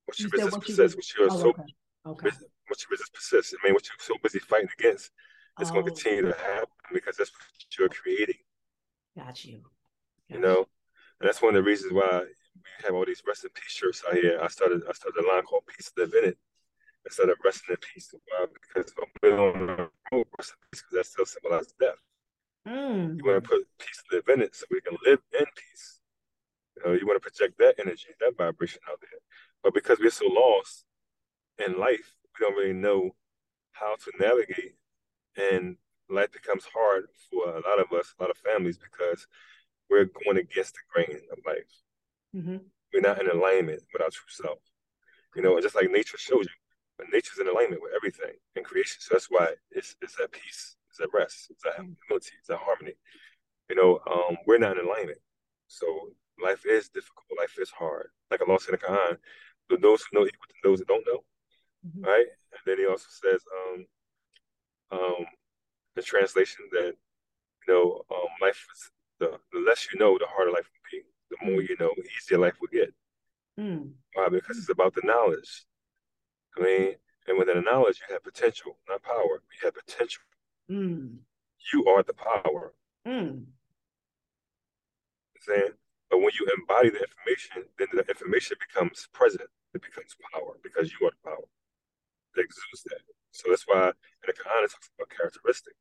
[0.05, 0.95] What you, you resist persists.
[0.95, 1.63] What you're oh, so okay.
[2.05, 2.35] Okay.
[2.67, 3.53] what you resist persists.
[3.53, 5.11] I mean, what you're so busy fighting against,
[5.59, 5.73] it's oh.
[5.73, 8.35] going to continue to happen because that's what you're creating.
[9.17, 9.61] Got you.
[10.29, 10.67] Got you know,
[11.21, 12.23] and that's one of the reasons why
[12.55, 14.39] we have all these rest in peace shirts out here.
[14.41, 16.37] I started I started a line called Peace Live in It
[17.05, 18.13] instead of resting in peace.
[18.27, 18.45] Why?
[18.51, 22.01] Because I'm on the road rest in peace because that still symbolizes death.
[22.67, 23.17] Mm.
[23.17, 25.99] You want to put peace live in it so we can live in peace.
[26.75, 29.19] You know, you want to project that energy, that vibration out there.
[29.63, 30.85] But because we're so lost
[31.65, 33.11] in life, we don't really know
[33.71, 34.75] how to navigate,
[35.37, 35.77] and
[36.09, 39.27] life becomes hard for a lot of us, a lot of families, because
[39.89, 41.83] we're going against the grain of life.
[42.35, 42.57] Mm-hmm.
[42.93, 44.59] We're not in alignment with our true self.
[45.35, 46.57] You know, just like nature shows you,
[46.97, 48.97] but nature's in alignment with everything in creation.
[48.99, 52.57] So that's why it's it's at peace, it's at rest, it's at humility, it's at
[52.57, 52.93] harmony.
[53.69, 55.19] You know, um, we're not in alignment.
[55.67, 55.85] So
[56.41, 58.09] life is difficult, life is hard.
[58.31, 61.23] Like Allah said in the Quran, those who know equal to those that don't know.
[61.85, 62.05] Mm-hmm.
[62.05, 62.27] Right?
[62.51, 63.85] And then he also says, um,
[64.91, 65.25] um,
[65.95, 66.93] the translation that
[67.67, 71.03] you know, um, life is the, the less you know, the harder life will be.
[71.31, 71.69] The more mm.
[71.69, 72.93] you know, the easier life will get.
[73.59, 73.91] Mm.
[74.13, 74.29] Why?
[74.29, 75.65] Because it's about the knowledge.
[76.57, 76.95] I mean,
[77.27, 79.41] and within the knowledge, you have potential, not power.
[79.51, 80.21] You have potential.
[80.71, 81.17] Mm.
[81.73, 82.73] You are the power.
[83.07, 83.45] Mm.
[85.41, 85.71] Saying,
[86.09, 89.49] but when you embody the information, then the information becomes present.
[89.73, 91.45] It becomes power because you are the power
[92.35, 93.01] It exudes that.
[93.31, 95.73] So that's why in the Quran it talks about characteristic.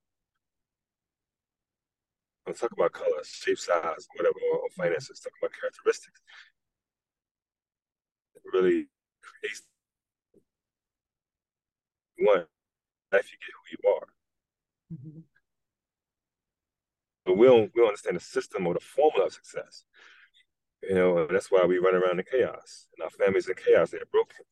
[2.47, 6.21] I'm talking about color, shape, size, whatever, or finances, talking about characteristics.
[8.37, 8.89] It really
[9.23, 9.63] creates
[12.19, 12.47] one
[13.13, 14.09] life you get who you are.
[14.95, 15.21] Mm-hmm.
[17.27, 19.85] But we don't we don't understand the system or the formula of success.
[20.83, 22.87] You know, and that's why we run around in chaos.
[22.97, 24.45] And our families in chaos, they're broken.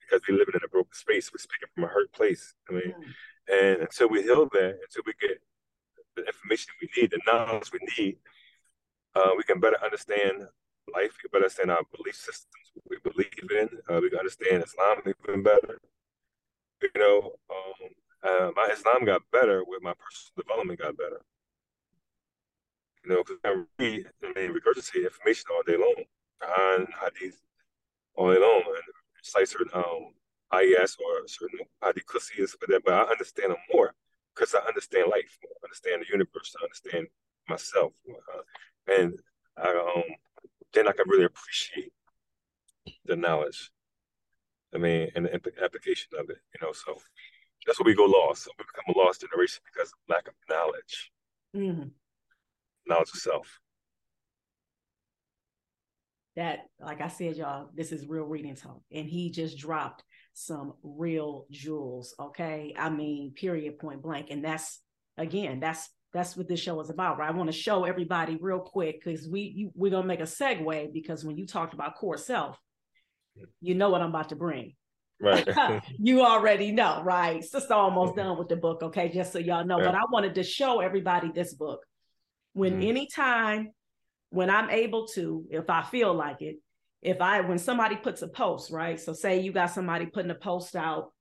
[0.00, 1.32] Because we're living in a broken space.
[1.32, 2.54] We're speaking from a hurt place.
[2.68, 3.12] I mean, mm
[3.50, 5.42] and until we heal that, until we get
[6.14, 8.16] the information we need, the knowledge we need,
[9.16, 10.46] uh, we can better understand
[10.94, 11.16] life.
[11.16, 13.68] We can better understand our belief systems, we believe in.
[13.88, 15.80] Uh, we can understand Islam even better.
[16.82, 17.90] You know, um,
[18.22, 21.20] uh, my Islam got better with my personal development got better.
[23.04, 26.04] You know, because I read and they regurgitate information all day long,
[26.42, 27.40] Quran, Hadith,
[28.14, 28.82] all day long, and
[29.22, 30.12] cite certain um,
[30.52, 32.04] ayahs or certain Hadith
[32.38, 32.84] and but that.
[32.84, 33.94] But I understand them more
[34.34, 37.06] because I understand life, I understand the universe, I understand
[37.48, 39.18] myself, uh, and
[39.56, 40.04] I, um,
[40.72, 41.92] then I can really appreciate
[43.04, 43.70] the knowledge.
[44.74, 46.72] I mean, and the application of it, you know.
[46.72, 46.98] So
[47.70, 48.48] that's where we go lost.
[48.58, 51.12] We become a lost generation because of lack of knowledge,
[51.54, 51.88] mm-hmm.
[52.84, 53.60] knowledge of self.
[56.34, 60.02] That, like I said, y'all, this is real reading talk, and he just dropped
[60.32, 62.12] some real jewels.
[62.18, 62.74] Okay.
[62.76, 64.30] I mean, period, point blank.
[64.30, 64.80] And that's
[65.16, 67.28] again, that's that's what this show is about, right?
[67.28, 70.92] I want to show everybody real quick because we you, we're gonna make a segue
[70.92, 72.58] because when you talked about core self,
[73.60, 74.74] you know what I'm about to bring.
[75.20, 75.46] Right.
[75.98, 77.44] you already know, right?
[77.44, 79.78] Sister almost done with the book, okay, just so y'all know.
[79.78, 79.86] Yeah.
[79.86, 81.80] But I wanted to show everybody this book.
[82.52, 82.88] When mm-hmm.
[82.88, 83.72] anytime
[84.30, 86.56] when I'm able to, if I feel like it,
[87.02, 88.98] if I when somebody puts a post, right?
[88.98, 91.12] So say you got somebody putting a post out,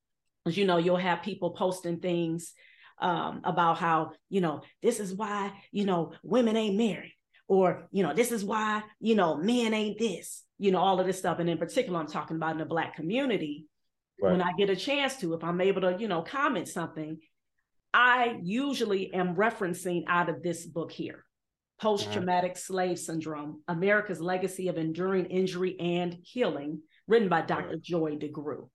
[0.46, 2.54] as you know, you'll have people posting things
[3.02, 7.16] um, about how you know this is why you know women ain't married,
[7.48, 11.08] or you know this is why you know men ain't this, you know all of
[11.08, 11.40] this stuff.
[11.40, 13.66] And in particular, I'm talking about in the Black community.
[14.21, 14.32] Right.
[14.32, 17.19] When I get a chance to, if I'm able to, you know, comment something,
[17.93, 21.13] I usually am referencing out of this book here.
[21.13, 21.88] Mm-hmm.
[21.88, 27.77] Post Traumatic Slave Syndrome America's Legacy of Enduring Injury and Healing, written by Dr.
[27.77, 28.67] Joy DeGruy.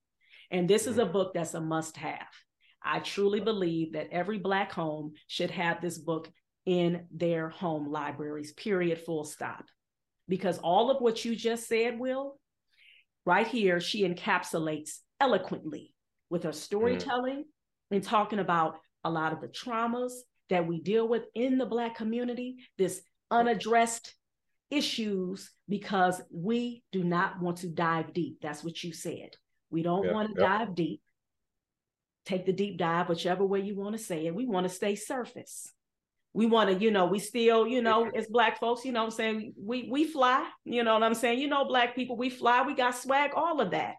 [0.50, 1.08] And this is mm-hmm.
[1.08, 2.26] a book that's a must have.
[2.82, 6.30] I truly believe that every Black home should have this book
[6.66, 9.64] in their home libraries, period, full stop.
[10.28, 12.38] Because all of what you just said, Will,
[13.26, 15.94] right here, she encapsulates eloquently
[16.30, 17.96] with her storytelling mm.
[17.96, 20.12] and talking about a lot of the traumas
[20.50, 24.14] that we deal with in the Black community, this unaddressed
[24.70, 28.38] issues, because we do not want to dive deep.
[28.42, 29.30] That's what you said.
[29.70, 30.58] We don't yeah, want to yeah.
[30.58, 31.00] dive deep.
[32.26, 34.34] Take the deep dive, whichever way you want to say it.
[34.34, 35.70] We want to stay surface.
[36.32, 39.10] We want to, you know, we still, you know, as black folks, you know I'm
[39.10, 39.54] saying?
[39.56, 41.38] We we fly, you know what I'm saying?
[41.38, 43.94] You know, black people, we fly, we got swag, all of that.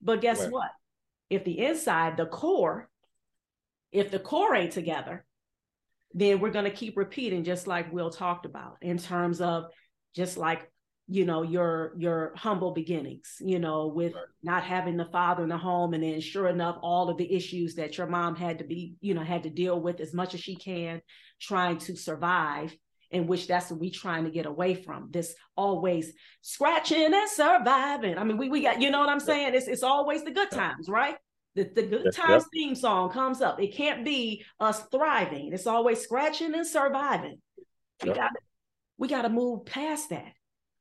[0.00, 0.50] But guess right.
[0.50, 0.70] what?
[1.30, 2.88] If the inside, the core,
[3.92, 5.24] if the core ain't together,
[6.14, 9.66] then we're going to keep repeating just like will talked about in terms of
[10.14, 10.70] just like
[11.08, 14.24] you know your your humble beginnings you know with right.
[14.42, 17.76] not having the father in the home and then sure enough all of the issues
[17.76, 20.40] that your mom had to be you know had to deal with as much as
[20.40, 21.00] she can
[21.40, 22.74] trying to survive
[23.10, 28.18] in which that's what we trying to get away from this always scratching and surviving
[28.18, 30.50] i mean we, we got you know what i'm saying it's, it's always the good
[30.50, 31.16] times right
[31.54, 32.50] The, the good times yep.
[32.52, 33.58] theme song comes up.
[33.58, 35.54] It can't be us thriving.
[35.54, 37.40] It's always scratching and surviving.
[38.02, 38.16] We yep.
[38.16, 38.30] got
[38.98, 40.32] we got to move past that.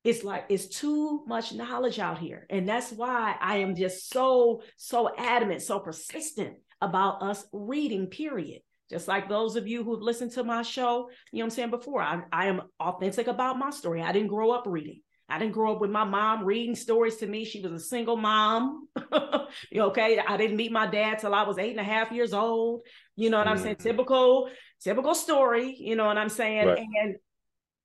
[0.04, 2.46] It's like it's too much knowledge out here.
[2.50, 8.62] And that's why I am just so, so adamant, so persistent about us reading, period.
[8.90, 11.70] Just like those of you who've listened to my show, you know what I'm saying
[11.72, 14.02] before, I, I am authentic about my story.
[14.02, 15.02] I didn't grow up reading.
[15.28, 17.46] I didn't grow up with my mom reading stories to me.
[17.46, 18.88] She was a single mom.
[19.76, 20.20] okay.
[20.20, 22.82] I didn't meet my dad till I was eight and a half years old.
[23.16, 23.52] You know what mm.
[23.52, 23.78] I'm saying?
[23.78, 23.84] Mm.
[23.84, 24.50] Typical,
[24.84, 26.68] typical story, you know what I'm saying?
[26.68, 26.86] Right.
[27.02, 27.16] And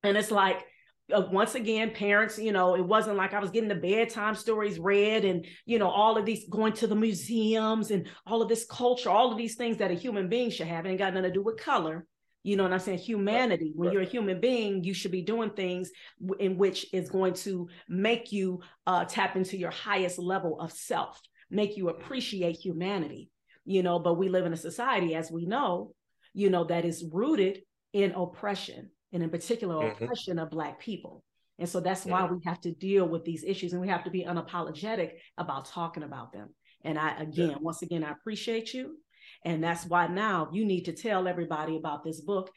[0.02, 0.64] and it's like
[1.12, 5.24] once again, parents, you know, it wasn't like I was getting the bedtime stories read
[5.24, 9.10] and, you know, all of these going to the museums and all of this culture,
[9.10, 10.86] all of these things that a human being should have.
[10.86, 12.06] It ain't got nothing to do with color.
[12.42, 12.98] You know what I'm saying?
[12.98, 13.72] Humanity.
[13.74, 15.90] When you're a human being, you should be doing things
[16.38, 21.20] in which is going to make you uh, tap into your highest level of self,
[21.50, 23.30] make you appreciate humanity.
[23.66, 25.92] You know, but we live in a society, as we know,
[26.32, 27.60] you know, that is rooted
[27.92, 30.04] in oppression and in particular mm-hmm.
[30.04, 31.22] oppression of black people.
[31.58, 34.10] And so that's why we have to deal with these issues and we have to
[34.10, 36.48] be unapologetic about talking about them.
[36.82, 37.56] And i again yeah.
[37.60, 38.96] once again i appreciate you.
[39.44, 42.50] And that's why now you need to tell everybody about this book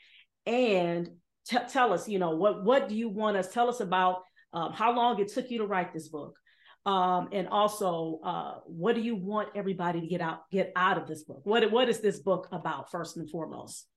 [0.45, 1.09] and
[1.47, 4.21] t- tell us you know what what do you want us tell us about
[4.53, 6.37] um, how long it took you to write this book.
[6.85, 11.07] Um, and also uh, what do you want everybody to get out get out of
[11.07, 11.41] this book?
[11.43, 13.87] What what is this book about first and foremost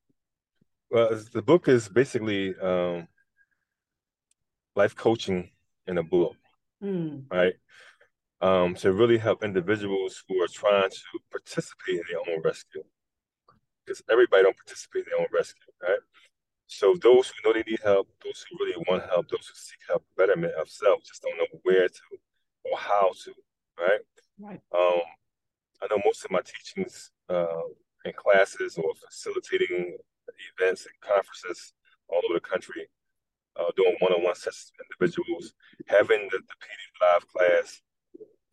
[0.91, 3.09] well, the book is basically um,
[4.75, 5.51] life coaching
[5.87, 6.37] in a book,
[6.83, 7.25] mm.
[7.31, 7.55] right?
[8.41, 12.85] Um, to really help individuals who are trying to participate in their own rescue,
[13.85, 15.99] because everybody don't participate in their own rescue, right?
[16.67, 19.79] So those who know they need help, those who really want help, those who seek
[19.89, 22.19] help, betterment of self, just don't know where to
[22.65, 23.33] or how to,
[23.79, 24.01] right?
[24.39, 24.61] Right.
[24.75, 25.01] Um,
[25.81, 27.63] I know most of my teachings uh,
[28.05, 29.97] in classes or facilitating
[30.57, 31.73] events and conferences
[32.09, 32.89] all over the country,
[33.59, 35.55] uh, doing one-on-one sessions with individuals.
[35.89, 37.83] Having the, the PD Live class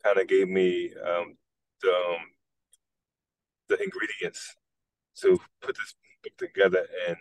[0.02, 1.36] kind of gave me um,
[1.82, 2.22] the, um,
[3.68, 4.56] the ingredients
[5.20, 7.16] to put this book together and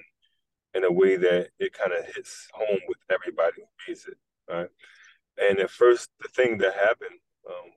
[0.74, 4.18] in a way that it kind of hits home with everybody who reads it.
[4.50, 4.70] Right.
[5.38, 7.72] And at first, the thing that happened, um,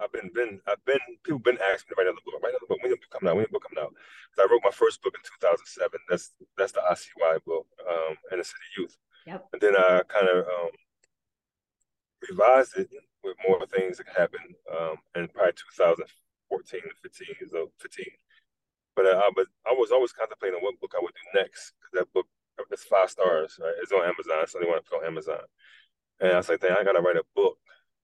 [0.00, 2.70] I've been been I've been people been asking me to write another book, write another
[2.70, 2.78] book.
[2.82, 3.36] When your book coming out?
[3.36, 3.92] When your book coming out?
[3.92, 5.98] Because I wrote my first book in 2007.
[6.08, 8.96] That's that's the ICY book, um, Inner City Youth.
[9.26, 9.48] Yep.
[9.52, 10.72] And then I kind of um,
[12.30, 12.88] revised it
[13.24, 18.06] with more things that happened um, in probably 2014 15, so 15.
[18.94, 21.92] But uh, I, but I was always contemplating what book I would do next because
[22.06, 22.26] that book
[22.70, 23.74] it's five stars, right?
[23.82, 24.46] It's on Amazon.
[24.46, 25.46] So they want to put on Amazon.
[26.20, 27.58] And I was like, dang, I gotta write a book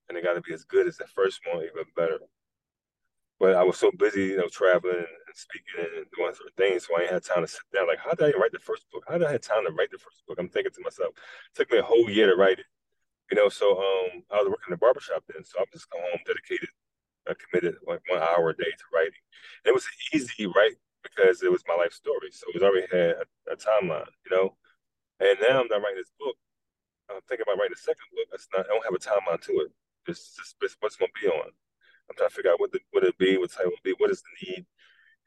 [0.08, 2.18] and it got to be as good as the first one, even better.
[3.40, 6.96] But I was so busy, you know, traveling and speaking and doing certain things, so
[6.96, 7.88] I ain't had time to sit down.
[7.88, 9.04] Like, how did I write the first book?
[9.08, 10.38] How did I have time to write the first book?
[10.38, 12.66] I'm thinking to myself, it took me a whole year to write it.
[13.30, 16.00] You know, so um, I was working in the barbershop then, so I'm just come
[16.00, 16.68] home dedicated,
[17.28, 19.20] I committed like one hour a day to writing.
[19.64, 20.76] And it was easy, right?
[21.02, 24.36] Because it was my life story, so it was already had a, a timeline, you
[24.36, 24.56] know.
[25.20, 26.36] And now I'm not writing this book.
[27.10, 28.28] I'm thinking about writing a second book.
[28.30, 28.66] That's not.
[28.66, 29.70] I don't have a timeline to it.
[30.06, 31.50] It's what's going to be on.
[32.08, 34.10] I'm trying to figure out what the, what it be, what type will be, what
[34.10, 34.66] is the need,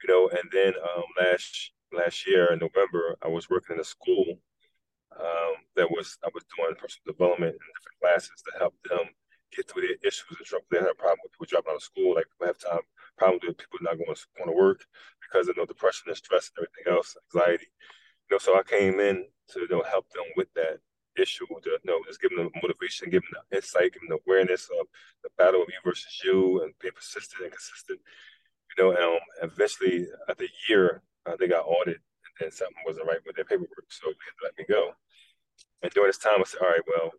[0.03, 0.29] you know.
[0.29, 4.37] And then um, last last year in November, I was working in a school
[5.19, 9.09] um, that was I was doing personal development in different classes to help them
[9.55, 10.65] get through their issues and trouble.
[10.69, 12.85] They had a problem with people dropping out of school, like we have time
[13.17, 14.85] problem with people not going to, going to work
[15.25, 17.67] because of know, depression and stress and everything else, anxiety.
[18.29, 20.79] You know, so I came in to you know help them with that
[21.17, 24.31] issue, to, you know, just giving them motivation, giving them the insight, giving them the
[24.31, 24.87] awareness of
[25.23, 27.99] the battle of you versus you, and being persistent and consistent.
[28.77, 32.75] You know, and um, eventually, at the year, uh, they got audited, and then something
[32.85, 34.91] wasn't right with their paperwork, so they had to let me go.
[35.81, 37.11] And during this time, I said, all right, well,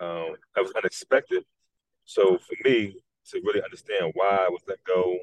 [0.00, 1.44] um, that was unexpected.
[2.04, 2.96] So for me
[3.30, 5.16] to really understand why I was let go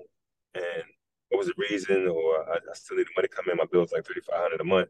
[0.55, 0.83] and
[1.29, 3.91] what was the reason, or I, I still need the money coming in, my bill's
[3.91, 4.89] like thirty five hundred a month.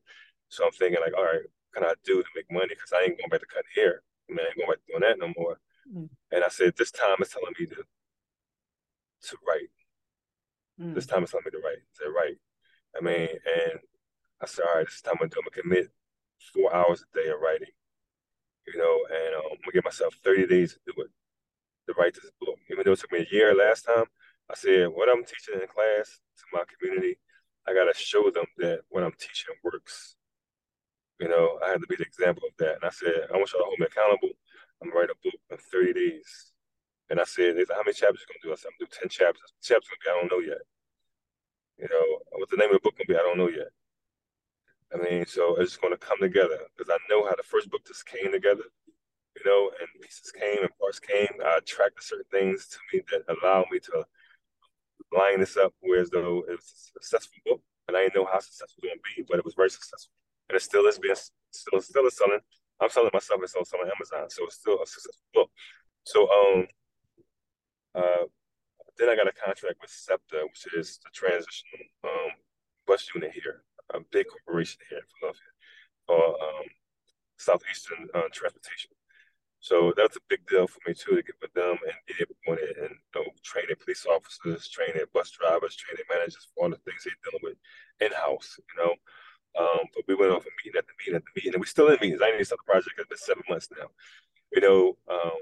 [0.49, 2.69] So I'm thinking like, all right, can I do to make money?
[2.69, 4.01] Because I ain't going back to cutting hair.
[4.29, 5.59] I, mean, I ain't going back to doing that no more.
[5.91, 6.09] Mm.
[6.31, 7.83] And I said, this time is telling me to
[9.29, 9.71] to write.
[10.79, 10.95] Mm.
[10.95, 11.79] This time is telling me to write.
[11.79, 12.37] I said, write.
[12.97, 13.79] I mean, and
[14.41, 15.91] I said, all right, this time I'm gonna commit
[16.53, 17.73] four hours a day of writing.
[18.67, 21.11] You know, and um, I'm gonna give myself 30 days to do it,
[21.87, 22.59] to write this book.
[22.69, 24.05] Even though it took me a year last time,
[24.49, 27.17] I said, what I'm teaching in class to my community,
[27.67, 30.15] I gotta show them that what I'm teaching works.
[31.23, 32.75] You know, I had to be the example of that.
[32.75, 34.35] And I said, I want y'all to hold me accountable.
[34.81, 36.51] I'm gonna write a book in 30 days.
[37.09, 39.07] And I said, "How many chapters you gonna do?" I said, "I'm gonna do ten
[39.07, 39.53] chapters.
[39.63, 40.63] Chapters gonna be, I don't know yet.
[41.77, 43.71] You know, what the name of the book gonna be, I don't know yet.
[44.93, 47.87] I mean, so it's just gonna come together because I know how the first book
[47.87, 48.67] just came together.
[49.37, 51.31] You know, and pieces came and parts came.
[51.39, 54.05] I attracted certain things to me that allowed me to
[55.13, 58.39] line this up, whereas though it was a successful book, and I didn't know how
[58.39, 60.13] successful it was gonna be, but it was very successful,
[60.49, 61.15] and it still is being
[61.51, 62.39] still still is selling.
[62.81, 65.49] I'm selling myself and still on Amazon, so it's still a successful book.
[66.03, 66.67] So um,
[67.95, 68.25] uh,
[68.97, 72.31] then I got a contract with SEPTA, which is the transitional um,
[72.85, 73.63] bus unit here,
[73.93, 75.51] a big corporation here in Philadelphia,
[76.07, 76.65] called um,
[77.37, 78.91] Southeastern uh, Transportation.
[79.63, 82.35] So that's a big deal for me too to get with them and be able
[82.35, 86.75] to and you know, training police officers, training bus drivers, training managers for all the
[86.83, 87.57] things they're dealing with
[88.01, 88.93] in house, you know.
[89.59, 91.65] Um, but we went off a meeting at the meeting at the meeting, and we're
[91.65, 92.21] still in meetings.
[92.23, 92.95] I need to start the project.
[92.97, 93.87] It's been seven months now,
[94.51, 94.97] you know.
[95.09, 95.39] Um,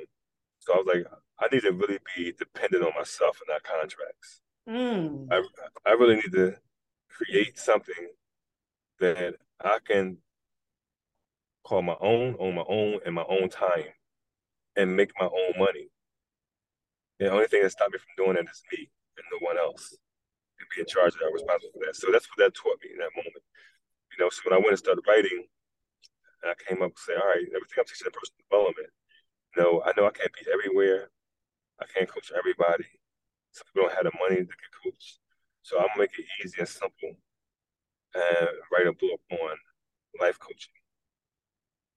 [0.59, 1.05] so I was like,
[1.39, 4.41] I need to really be dependent on myself and not contracts.
[4.69, 5.27] Mm.
[5.31, 5.43] I
[5.89, 6.55] I really need to
[7.09, 8.09] create something
[8.99, 10.17] that I can
[11.63, 13.85] call my own on my own in my own time
[14.75, 15.89] and make my own money.
[17.19, 19.95] The only thing that stopped me from doing that is me and no one else.
[20.59, 21.95] And be in charge of that, responsible for that.
[21.95, 23.43] So that's what that taught me in that moment.
[24.21, 25.49] Know, so when I went and started writing,
[26.45, 28.93] I came up and said, all right, everything I'm teaching in personal development,
[29.49, 31.09] you know, I know I can't be everywhere.
[31.81, 32.85] I can't coach everybody.
[33.49, 35.17] Some people don't have the money to get coached.
[35.65, 37.17] So I'm gonna make it easy and simple
[38.13, 39.57] and write a book on
[40.21, 40.77] life coaching.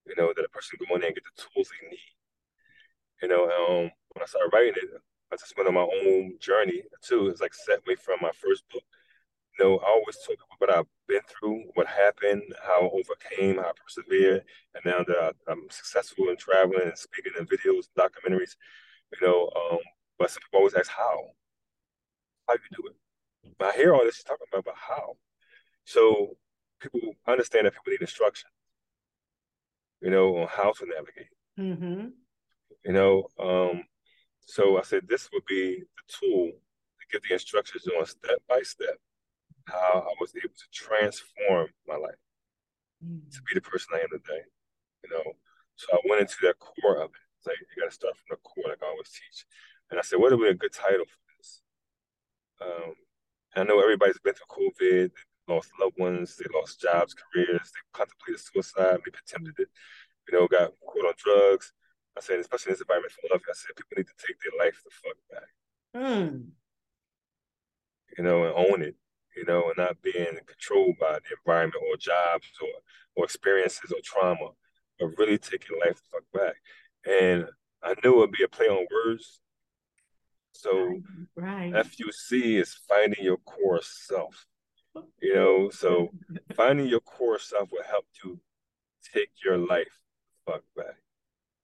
[0.08, 2.16] You know, that a person can go in there and get the tools they need.
[3.20, 4.96] You know, um, when I started writing it,
[5.28, 7.28] I just went on my own journey too.
[7.28, 8.88] It's like set me from my first book.
[9.58, 13.56] You know, I always talk about what I've been through, what happened, how I overcame,
[13.56, 14.44] how I persevered,
[14.74, 18.56] and now that I'm successful in traveling and speaking in videos, documentaries,
[19.12, 19.78] you know, um,
[20.18, 21.30] but some people always ask how.
[22.48, 23.64] How do you do it?
[23.64, 25.16] I hear all this talking about, but how?
[25.84, 26.36] So
[26.80, 28.50] people understand that people need instruction,
[30.00, 31.28] you know, on how to navigate.
[31.58, 32.08] Mm-hmm.
[32.84, 33.84] You know, um,
[34.40, 38.60] so I said this would be the tool to give the instructions on step by
[38.62, 38.98] step
[39.66, 42.20] how I was able to transform my life
[43.02, 44.44] to be the person I am today.
[45.04, 45.32] You know,
[45.76, 47.24] so I went into that core of it.
[47.38, 49.44] It's like you got to start from the core, like I always teach.
[49.90, 51.60] And I said, what would be a good title for this?
[52.62, 52.94] Um,
[53.56, 57.84] I know everybody's been through COVID, they lost loved ones, they lost jobs, careers, they
[57.92, 59.68] contemplated suicide, maybe attempted it,
[60.28, 61.72] you know, got caught on drugs.
[62.16, 64.56] I said, especially in this environment for love, I said people need to take their
[64.58, 65.50] life the fuck back.
[65.94, 66.46] Mm.
[68.16, 68.96] You know, and own it,
[69.36, 72.68] you know, and not being controlled by the environment or jobs or
[73.16, 74.50] or experiences or trauma,
[74.98, 76.56] but really taking life the fuck back.
[77.06, 77.46] And
[77.82, 79.40] I knew it would be a play on words,
[80.52, 81.00] so
[81.36, 81.72] right.
[81.72, 84.46] FUC is finding your core self.
[85.20, 86.10] You know, so
[86.54, 88.40] finding your core self will help you
[89.12, 90.00] take your life
[90.46, 90.96] fuck back.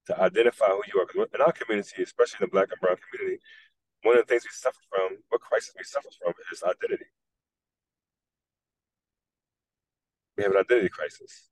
[0.07, 1.27] To identify who you are.
[1.35, 3.41] In our community, especially in the black and brown community,
[4.03, 7.07] one of the things we suffer from, what crisis we suffer from is identity.
[10.41, 11.51] We have an identity crisis.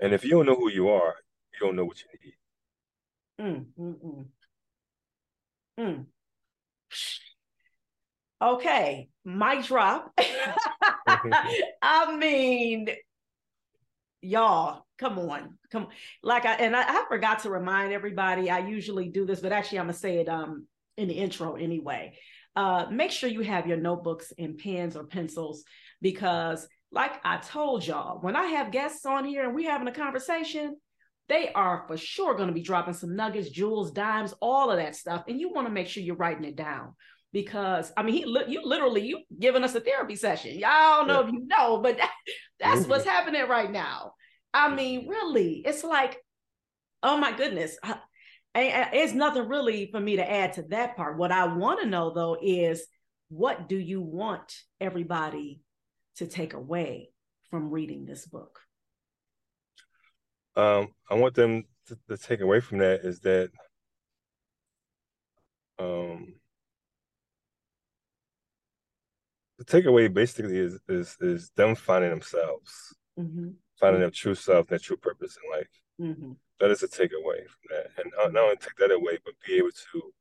[0.00, 1.14] And if you don't know who you are,
[1.54, 2.34] you don't know what you need.
[3.40, 4.26] Mm, mm, mm.
[5.80, 6.06] Mm.
[8.42, 10.12] Okay, mic drop.
[11.80, 12.90] I mean,
[14.20, 15.88] y'all, come on, come
[16.22, 18.50] like I and I, I, forgot to remind everybody.
[18.50, 20.66] I usually do this, but actually, I'm gonna say it um
[20.98, 22.18] in the intro anyway.
[22.56, 25.64] Uh, make sure you have your notebooks and pens or pencils
[26.00, 29.92] because, like I told y'all, when I have guests on here and we're having a
[29.92, 30.76] conversation,
[31.28, 34.94] they are for sure going to be dropping some nuggets, jewels, dimes, all of that
[34.94, 35.24] stuff.
[35.28, 36.94] And you want to make sure you're writing it down
[37.32, 40.58] because I mean, he you literally you giving us a therapy session.
[40.58, 41.26] Y'all don't know yeah.
[41.26, 42.12] if you know, but that,
[42.60, 42.90] that's mm-hmm.
[42.90, 44.12] what's happening right now.
[44.54, 46.16] I mean, really, it's like,
[47.02, 47.76] oh my goodness.
[47.82, 47.98] I,
[48.54, 51.18] I, it's nothing really for me to add to that part.
[51.18, 52.86] What I want to know though is
[53.28, 55.60] what do you want everybody
[56.16, 57.10] to take away
[57.50, 58.60] from reading this book?
[60.56, 63.50] um, I want them to, to, take away from that is that
[65.78, 66.34] um,
[69.58, 73.50] the takeaway basically is is is them finding themselves, mm-hmm.
[73.78, 75.68] finding their true self, their true purpose in life.
[76.00, 76.32] Mm-hmm.
[76.60, 79.56] That is a takeaway from that, and not, not only take that away, but be
[79.56, 80.12] able to,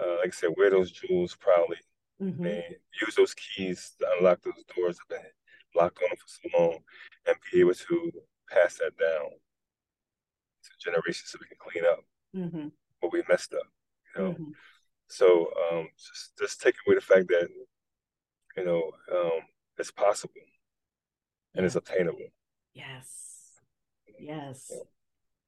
[0.00, 1.76] uh, like I said, wear those jewels proudly,
[2.20, 2.46] mm-hmm.
[2.46, 2.64] and
[3.00, 5.30] use those keys to unlock those doors that have been
[5.82, 6.78] locked on them for so long,
[7.26, 8.12] and be able to
[8.50, 9.30] pass that down
[10.62, 12.04] to generations so we can clean up
[12.36, 12.68] mm-hmm.
[13.00, 13.66] what we messed up.
[14.14, 14.50] You know, mm-hmm.
[15.08, 17.48] so um, just just take away the fact that
[18.56, 19.40] you know um,
[19.78, 20.34] it's possible
[21.54, 22.18] and it's obtainable.
[22.74, 23.60] Yes,
[24.18, 24.78] yes, yeah.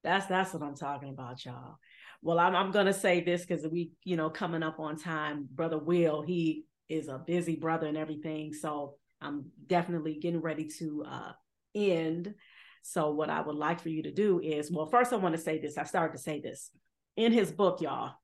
[0.02, 1.78] that's that's what I'm talking about, y'all.
[2.22, 5.78] Well, I'm I'm gonna say this because we, you know, coming up on time, brother
[5.78, 11.32] Will, he is a busy brother and everything, so I'm definitely getting ready to uh,
[11.74, 12.34] end.
[12.82, 15.40] So, what I would like for you to do is, well, first I want to
[15.40, 15.78] say this.
[15.78, 16.70] I started to say this
[17.16, 18.14] in his book, y'all.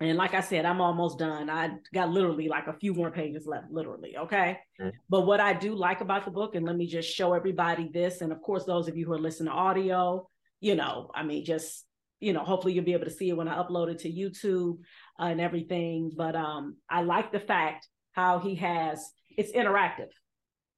[0.00, 1.48] And like I said, I'm almost done.
[1.48, 4.16] I got literally like a few more pages left, literally.
[4.16, 4.58] Okay.
[4.80, 4.90] Mm-hmm.
[5.08, 8.20] But what I do like about the book, and let me just show everybody this.
[8.20, 10.28] And of course, those of you who are listening to audio,
[10.60, 11.84] you know, I mean, just,
[12.22, 14.78] you know, hopefully you'll be able to see it when I upload it to YouTube
[15.20, 16.12] uh, and everything.
[16.16, 19.04] But um, I like the fact how he has
[19.36, 20.10] it's interactive,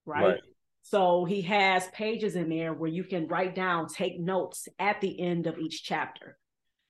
[0.06, 0.24] right?
[0.24, 0.40] right?
[0.82, 5.20] So he has pages in there where you can write down, take notes at the
[5.20, 6.38] end of each chapter.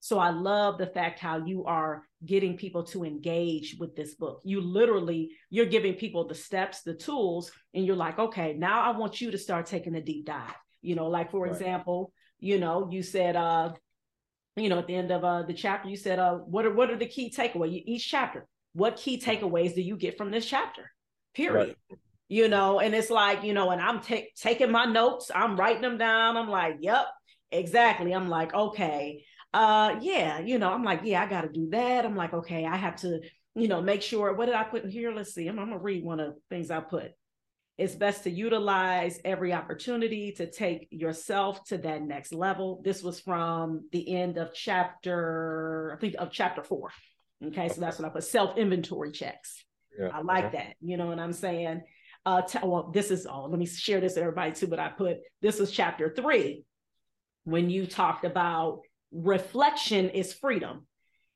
[0.01, 4.41] So I love the fact how you are getting people to engage with this book.
[4.45, 8.97] You literally you're giving people the steps, the tools, and you're like, okay, now I
[8.97, 10.55] want you to start taking a deep dive.
[10.83, 11.51] You know, like for right.
[11.51, 13.73] example, you know, you said uh
[14.57, 16.91] you know, at the end of uh, the chapter, you said, uh, what are what
[16.91, 17.83] are the key takeaway?
[17.87, 20.91] Each chapter, what key takeaways do you get from this chapter?
[21.35, 21.77] Period.
[21.91, 21.99] Right
[22.29, 25.83] you know, and it's like, you know, and I'm t- taking my notes, I'm writing
[25.83, 26.37] them down.
[26.37, 27.07] I'm like, yep,
[27.51, 28.13] exactly.
[28.13, 32.05] I'm like, okay, uh, yeah, you know, I'm like, yeah, I got to do that.
[32.05, 33.21] I'm like, okay, I have to,
[33.55, 34.35] you know, make sure.
[34.35, 35.13] What did I put in here?
[35.13, 35.47] Let's see.
[35.47, 37.13] I'm, I'm gonna read one of the things I put.
[37.77, 42.81] It's best to utilize every opportunity to take yourself to that next level.
[42.85, 46.91] This was from the end of chapter, I think of chapter four.
[47.45, 49.65] Okay, so that's what I put self inventory checks.
[49.99, 50.09] Yeah.
[50.13, 50.57] I like uh-huh.
[50.57, 50.77] that.
[50.81, 51.83] You know what I'm saying?
[52.27, 55.19] uh, t- well, this is all, let me share this everybody too, but I put,
[55.43, 56.65] this is chapter three,
[57.45, 58.81] when you talked about
[59.13, 60.87] reflection is freedom.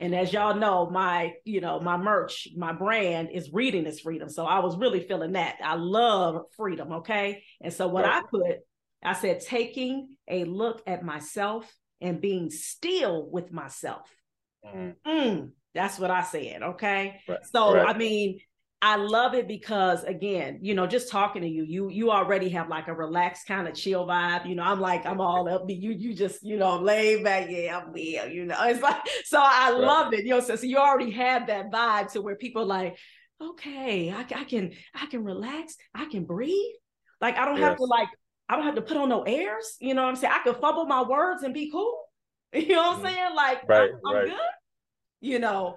[0.00, 4.28] And as y'all know, my, you know, my merch, my brand is reading is freedom.
[4.28, 5.56] So I was really feeling that.
[5.62, 6.92] I love freedom.
[6.92, 7.42] Okay.
[7.60, 8.22] And so what right.
[8.22, 8.58] I put,
[9.02, 14.08] I said, taking a look at myself and being still with myself.
[14.64, 14.94] Mm.
[15.04, 16.62] Mm, that's what I said.
[16.62, 17.20] Okay.
[17.28, 17.38] Right.
[17.52, 17.88] So, right.
[17.88, 18.38] I mean,
[18.80, 22.68] I love it because again, you know, just talking to you, you you already have
[22.68, 24.48] like a relaxed kind of chill vibe.
[24.48, 25.64] You know, I'm like, I'm all up.
[25.68, 27.48] You you just, you know, laid back.
[27.50, 28.56] Yeah, I'm real, you know.
[28.60, 29.80] It's like so I right.
[29.80, 30.24] love it.
[30.24, 32.96] You know, so, so you already have that vibe to where people like,
[33.40, 36.74] okay, I, I can I can relax, I can breathe.
[37.20, 37.70] Like I don't yes.
[37.70, 38.08] have to like,
[38.48, 39.76] I don't have to put on no airs.
[39.80, 40.34] You know what I'm saying?
[40.36, 42.04] I can fumble my words and be cool.
[42.54, 43.06] You know what I'm mm-hmm.
[43.06, 43.34] saying?
[43.34, 44.26] Like right, I'm, I'm right.
[44.26, 44.38] good.
[45.20, 45.76] You know,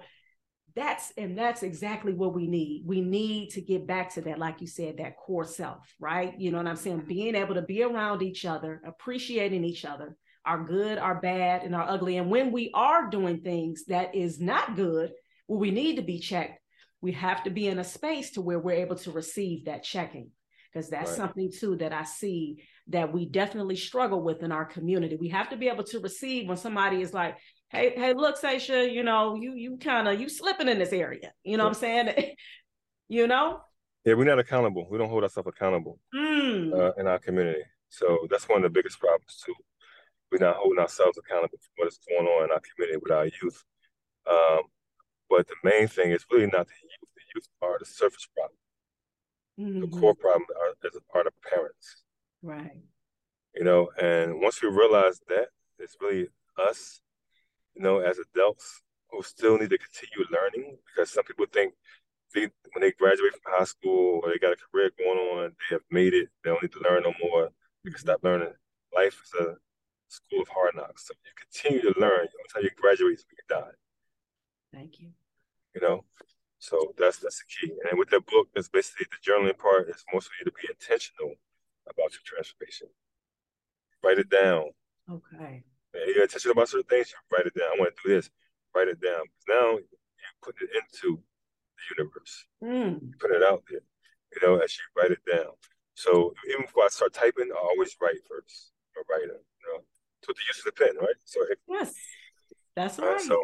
[0.74, 2.84] that's and that's exactly what we need.
[2.86, 6.34] We need to get back to that like you said that core self right?
[6.38, 6.98] You know what i'm saying?
[6.98, 7.08] Mm-hmm.
[7.08, 11.74] Being able to be around each other appreciating each other our good our bad and
[11.74, 12.16] our ugly.
[12.16, 15.12] And when we are doing things that is not good
[15.48, 16.58] well we need to be checked
[17.00, 20.30] we have to be in a space to where we're able to receive that checking.
[20.72, 21.16] Because that's right.
[21.16, 25.16] something too that i see that we definitely struggle with in our community.
[25.16, 27.36] We have to be able to receive when somebody is like
[27.72, 31.32] hey, hey, look, Sasha, you know, you you kind of you slipping in this area.
[31.42, 32.34] You know what I'm saying?
[33.08, 33.60] you know?
[34.04, 34.86] Yeah, we're not accountable.
[34.90, 36.72] We don't hold ourselves accountable mm.
[36.72, 37.62] uh, in our community.
[37.88, 39.54] So that's one of the biggest problems too.
[40.30, 43.26] We're not holding ourselves accountable for what is going on in our community with our
[43.26, 43.62] youth.
[44.28, 44.62] Um,
[45.28, 47.10] but the main thing is really not the youth.
[47.14, 48.58] The youth are the surface problem.
[49.60, 49.80] Mm-hmm.
[49.80, 52.02] The core problem are, is, are the parents.
[52.42, 52.80] Right.
[53.54, 55.48] You know, and once we realize that,
[55.78, 57.00] it's really us
[57.74, 61.74] you know, as adults who still need to continue learning because some people think
[62.34, 65.76] they, when they graduate from high school or they got a career going on, they
[65.76, 66.28] have made it.
[66.42, 67.50] They don't need to learn no more.
[67.84, 68.52] You can stop learning.
[68.94, 69.56] Life is a
[70.08, 71.06] school of hard knocks.
[71.06, 73.72] So you continue to learn until you graduate when you die.
[74.72, 75.10] Thank you.
[75.74, 76.04] You know,
[76.58, 77.72] so that's that's the key.
[77.90, 81.34] And with the book, it's basically the journaling part is mostly to be intentional
[81.86, 82.88] about your transformation.
[84.02, 84.70] Write it down.
[85.10, 85.64] Okay
[85.94, 87.68] you're intentional about certain things, you write it down.
[87.74, 88.30] I want to do this,
[88.74, 89.24] write it down.
[89.48, 92.44] Now you put it into the universe.
[92.62, 93.02] Mm.
[93.02, 93.80] You put it out there,
[94.34, 95.52] you know, as you write it down.
[95.94, 98.72] So even before I start typing, I always write first.
[98.96, 99.80] I write it, you know,
[100.22, 101.16] to the use of the pen, right?
[101.24, 101.94] So yes,
[102.74, 103.20] that's right.
[103.20, 103.38] So,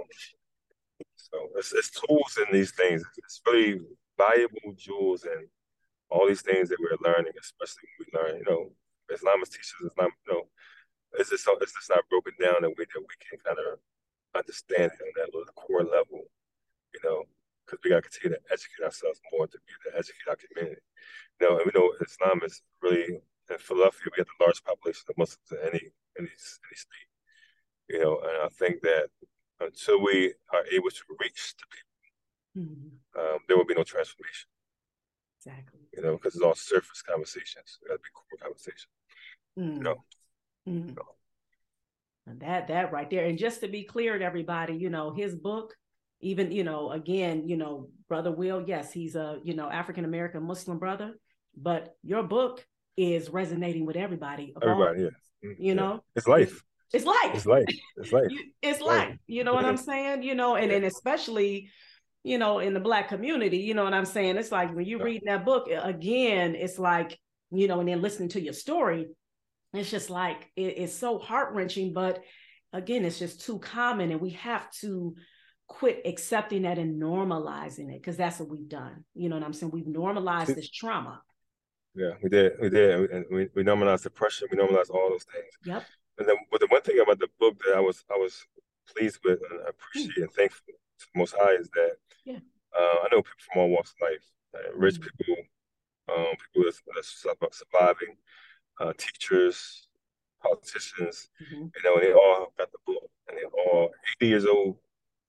[1.16, 3.02] so it's, it's tools in these things.
[3.18, 3.80] It's really
[4.16, 5.46] valuable jewels and
[6.10, 8.72] all these things that we're learning, especially when we learn, you know,
[9.12, 10.42] Islamist teachers, Islam, you know,
[11.14, 13.78] it's just it's just not broken down in a way that we can kind of
[14.36, 16.28] understand it on that little core level,
[16.92, 17.24] you know,
[17.64, 20.36] because we got to continue to educate ourselves more to be able to educate our
[20.36, 20.82] community.
[21.40, 24.12] You know, and we know Islam is really in Philadelphia.
[24.12, 25.82] We have the largest population of Muslims in any
[26.18, 27.10] any any state.
[27.88, 29.08] You know, and I think that
[29.60, 33.18] until we are able to reach the people, mm-hmm.
[33.18, 34.48] um, there will be no transformation.
[35.40, 35.80] Exactly.
[35.94, 37.78] You know, because it's all surface conversations.
[37.80, 38.90] It got to be core conversation.
[39.58, 39.76] Mm.
[39.78, 40.04] You know.
[40.68, 40.96] Mm.
[42.26, 43.24] And that that right there.
[43.24, 45.74] And just to be clear to everybody, you know, his book,
[46.20, 50.42] even you know, again, you know, brother Will, yes, he's a you know African American
[50.44, 51.14] Muslim brother,
[51.56, 52.64] but your book
[52.96, 54.52] is resonating with everybody.
[54.60, 55.08] Everybody, yeah.
[55.44, 55.74] Mm, you yeah.
[55.74, 56.62] know, it's life.
[56.92, 57.34] It's life.
[57.34, 57.64] It's life.
[57.96, 58.30] It's life.
[58.62, 59.16] it's life.
[59.26, 60.22] You know what I'm saying?
[60.22, 61.70] You know, and, and especially,
[62.24, 64.36] you know, in the black community, you know what I'm saying?
[64.36, 67.18] It's like when you read that book again, it's like,
[67.50, 69.08] you know, and then listening to your story,
[69.74, 72.22] it's just like it, it's so heart-wrenching, but
[72.72, 74.10] again, it's just too common.
[74.10, 75.14] And we have to
[75.66, 79.04] quit accepting that and normalizing it because that's what we've done.
[79.14, 79.72] You know what I'm saying?
[79.72, 81.22] We've normalized this trauma.
[81.94, 82.52] Yeah, we did.
[82.60, 83.10] We did.
[83.10, 84.48] And we, we normalized depression.
[84.50, 85.52] We normalized all those things.
[85.64, 85.84] Yep.
[86.18, 88.44] And then, but the one thing about the book that I was I was
[88.96, 90.22] pleased with and I appreciate mm.
[90.22, 92.38] and thankful to the Most High is that yeah.
[92.78, 95.08] uh, I know people from all walks of life, uh, rich mm.
[95.18, 95.36] people,
[96.08, 98.16] um, people that's, that's surviving,
[98.80, 99.88] uh, teachers,
[100.42, 101.64] politicians, mm-hmm.
[101.64, 104.76] you know, they all got the book and they're all 80 years old,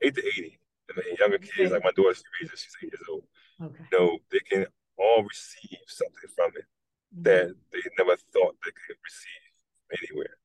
[0.02, 0.60] 8 to 80.
[0.89, 3.24] And then younger kids, like my daughter, she reads it, she's 8 years old.
[3.62, 3.84] Okay.
[3.91, 4.66] You know, they can
[4.97, 6.66] all receive something from it
[7.14, 7.24] mm-hmm.
[7.24, 9.50] that they never thought they could receive
[9.97, 10.36] anywhere.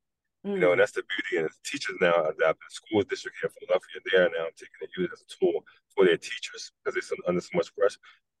[0.45, 0.55] Mm-hmm.
[0.55, 0.81] You know, and mm.
[0.83, 1.41] that's the beauty.
[1.41, 4.81] And the teachers now adapt the school district here in Philadelphia, they are now taking
[4.81, 7.97] it use it as a tool for their teachers because they're under so much pressure,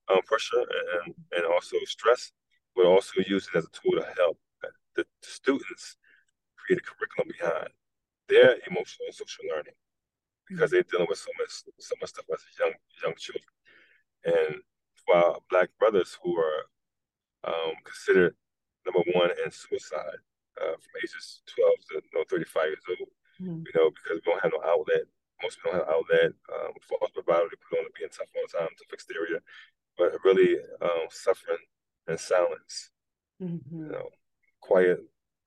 [0.09, 0.61] um, pressure
[1.01, 2.31] and, and also stress,
[2.75, 4.37] but also use it as a tool to help
[4.95, 5.97] the, students
[6.57, 7.69] create a curriculum behind
[8.27, 9.73] their emotional and social learning
[10.47, 12.73] because they're dealing with so much so much stuff as young
[13.03, 13.53] young children.
[14.25, 14.61] And
[15.05, 16.65] for our black brothers who are
[17.45, 18.35] um, considered
[18.85, 20.21] number one in suicide
[20.61, 23.09] uh, from ages 12 to you know, 35 years old,
[23.41, 23.61] mm-hmm.
[23.65, 25.05] you know, because we don't have no outlet.
[25.43, 26.31] Most people don't have outlet.
[26.49, 29.41] Um, false bravado, people don't being tough all the time, tough exterior,
[29.97, 31.61] but really um, suffering
[32.07, 32.91] in silence,
[33.41, 33.77] mm-hmm.
[33.77, 34.09] you know,
[34.65, 34.99] quiet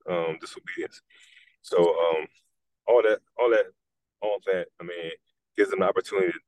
[0.09, 1.01] um, disobedience.
[1.61, 2.27] So um,
[2.87, 3.67] all that, all that,
[4.21, 5.11] all that, I mean,
[5.57, 6.31] gives them the opportunity.
[6.31, 6.39] To,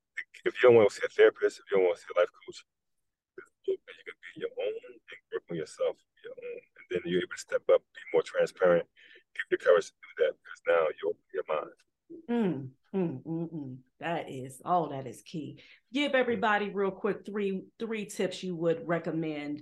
[0.45, 2.19] if you don't want to see a therapist, if you don't want to see a
[2.19, 2.63] life coach,
[3.67, 4.97] you can be your own and
[5.31, 8.87] work on yourself, your own, and then you're able to step up, be more transparent,
[9.35, 11.77] give the courage to do that because now you're your mind.
[12.29, 13.77] Mm, mm, mm, mm.
[13.99, 15.61] That is all oh, that is key.
[15.93, 19.61] Give everybody real quick three three tips you would recommend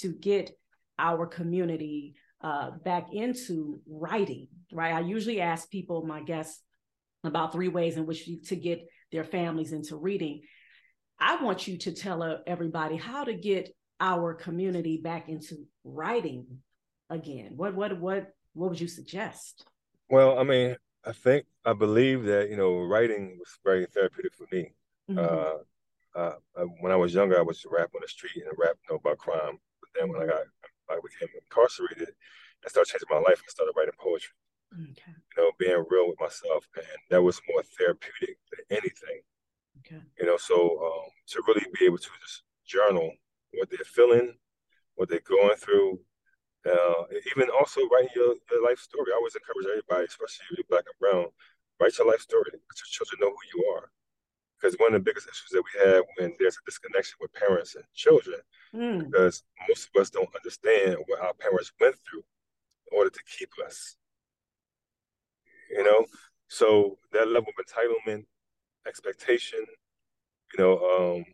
[0.00, 0.50] to get
[0.98, 4.48] our community uh, back into writing.
[4.72, 6.62] Right, I usually ask people, my guests,
[7.24, 10.42] about three ways in which you, to get their families into reading.
[11.18, 16.46] I want you to tell everybody how to get our community back into writing
[17.10, 17.52] again.
[17.56, 19.66] What what what what would you suggest?
[20.08, 24.46] Well, I mean, I think I believe that you know writing was very therapeutic for
[24.52, 24.72] me.
[25.10, 25.18] Mm-hmm.
[25.18, 25.62] Uh,
[26.14, 28.96] uh, when I was younger, I was rap on the street and rap you know,
[28.96, 29.58] about crime.
[29.80, 30.42] But then when I got
[30.90, 32.14] I became incarcerated
[32.62, 34.34] and started changing my life, I started writing poetry.
[34.72, 35.14] Okay.
[35.14, 39.20] You know, being real with myself, and that was more therapeutic than anything.
[39.80, 40.02] Okay.
[40.20, 43.12] You know, so um, to really be able to just journal
[43.54, 44.34] what they're feeling,
[44.96, 46.00] what they're going through,
[46.66, 49.08] uh, even also writing your, your life story.
[49.12, 51.26] I always encourage everybody, especially if you're black and brown,
[51.80, 52.50] write your life story.
[52.52, 53.90] Let your children know who you are.
[54.60, 57.76] Because one of the biggest issues that we have when there's a disconnection with parents
[57.76, 58.40] and children,
[58.74, 59.04] mm.
[59.04, 62.24] because most of us don't understand what our parents went through
[62.90, 63.96] in order to keep us.
[65.70, 66.06] You know,
[66.48, 68.24] so that level of entitlement,
[68.86, 69.60] expectation,
[70.52, 71.24] you know, um,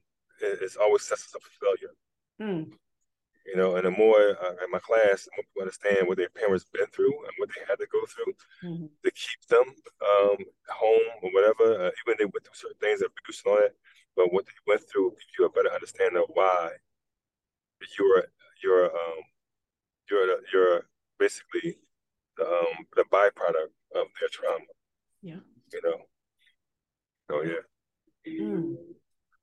[0.41, 1.95] it, it's always sets us up for failure.
[2.41, 2.73] Mm.
[3.47, 6.31] You know, and the more uh, in my class, the more people understand what their
[6.31, 8.33] parents been through and what they had to go through
[8.65, 8.87] mm-hmm.
[9.05, 9.69] to keep them
[10.01, 10.39] um,
[10.69, 11.87] home or whatever.
[11.87, 13.77] Uh, even they went through certain things, abuse and all that,
[14.17, 16.71] but what they went through give you a better understanding of why
[17.99, 18.25] you're
[18.63, 19.21] you're um,
[20.11, 20.87] you're you're
[21.19, 21.79] basically
[22.37, 24.65] the um, the byproduct of their trauma.
[25.23, 25.41] Yeah.
[25.73, 25.99] You know.
[27.31, 28.33] Oh yeah.
[28.41, 28.77] Mm.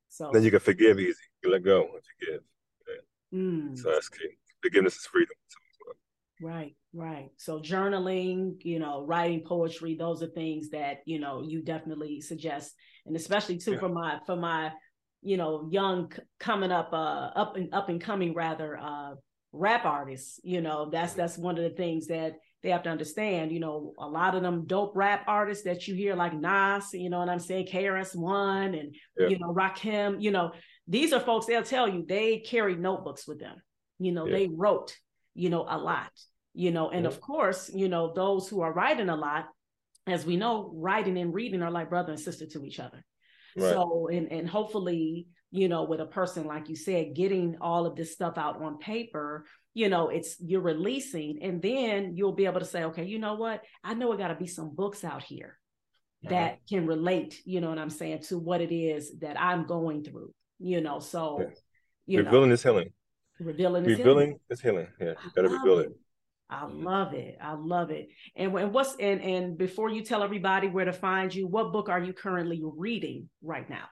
[0.09, 1.15] So then you can forgive easy.
[1.43, 2.41] You let go and forgive.
[3.33, 3.77] Mm.
[3.77, 4.29] So that's key.
[4.61, 5.35] Forgiveness is freedom.
[6.41, 7.29] Right, right.
[7.37, 12.73] So journaling, you know, writing poetry, those are things that, you know, you definitely suggest.
[13.05, 13.79] And especially too yeah.
[13.79, 14.71] for my for my,
[15.21, 19.11] you know, young coming up uh up and up and coming rather uh
[19.51, 23.51] rap artists, you know, that's that's one of the things that they have to understand,
[23.51, 27.09] you know, a lot of them dope rap artists that you hear like Nas, you
[27.09, 29.27] know what I'm saying, KRS-One and yeah.
[29.27, 30.51] you know, Rakim, you know,
[30.87, 33.55] these are folks they'll tell you they carry notebooks with them.
[33.99, 34.37] You know, yeah.
[34.37, 34.95] they wrote,
[35.35, 36.11] you know, a lot,
[36.53, 37.07] you know, and yeah.
[37.07, 39.45] of course, you know, those who are writing a lot,
[40.07, 43.03] as we know, writing and reading are like brother and sister to each other.
[43.55, 43.73] Right.
[43.73, 47.95] So, and and hopefully, you know, with a person like you said, getting all of
[47.95, 52.59] this stuff out on paper, you know, it's you're releasing, and then you'll be able
[52.59, 53.61] to say, okay, you know what?
[53.83, 55.57] I know it got to be some books out here
[56.25, 56.35] uh-huh.
[56.35, 60.03] that can relate, you know what I'm saying, to what it is that I'm going
[60.03, 60.99] through, you know.
[60.99, 61.47] So, yeah.
[62.05, 62.93] you revealing know, is healing.
[63.39, 64.39] Revealing is revealing healing.
[64.49, 64.87] is healing.
[64.99, 65.87] Yeah, you got to reveal it.
[65.87, 65.97] it.
[66.49, 67.37] I love it.
[67.41, 68.09] I love it.
[68.35, 71.87] And, and what's and and before you tell everybody where to find you, what book
[71.87, 73.85] are you currently reading right now?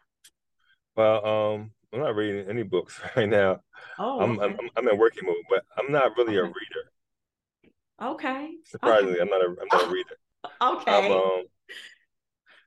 [0.96, 3.62] Well, um, I'm not reading any books right now.
[3.98, 4.56] Oh, I'm, okay.
[4.60, 6.50] I'm, I'm in working mode, but I'm not really okay.
[6.50, 8.12] a reader.
[8.14, 8.52] Okay.
[8.66, 9.22] Surprisingly, okay.
[9.22, 10.10] I'm not a I'm not a reader.
[10.62, 11.06] Okay.
[11.06, 11.44] I'm, um,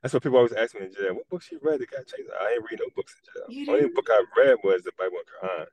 [0.03, 1.15] that's what people always ask me in jail.
[1.15, 2.29] What books you read that got changed?
[2.39, 3.65] I ain't read no books in jail.
[3.65, 5.65] The only book I read was the Bible and Quran,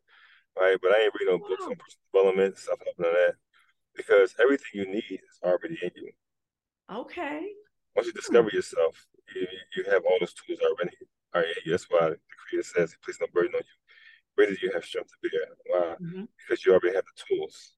[0.59, 0.79] right?
[0.81, 1.49] But I ain't read no wow.
[1.49, 3.35] books on personal development, stuff like that
[3.97, 6.11] because everything you need is already in you.
[6.91, 7.49] Okay.
[7.95, 8.57] Once you discover hmm.
[8.57, 10.97] yourself, you, you have all those tools already.
[11.35, 12.19] All right, that's why the
[12.49, 13.77] Creator says, "Please no burden on you.
[14.37, 15.95] Greater you have strength to bear." Why?
[16.03, 16.25] Mm-hmm.
[16.39, 17.75] Because you already have the tools.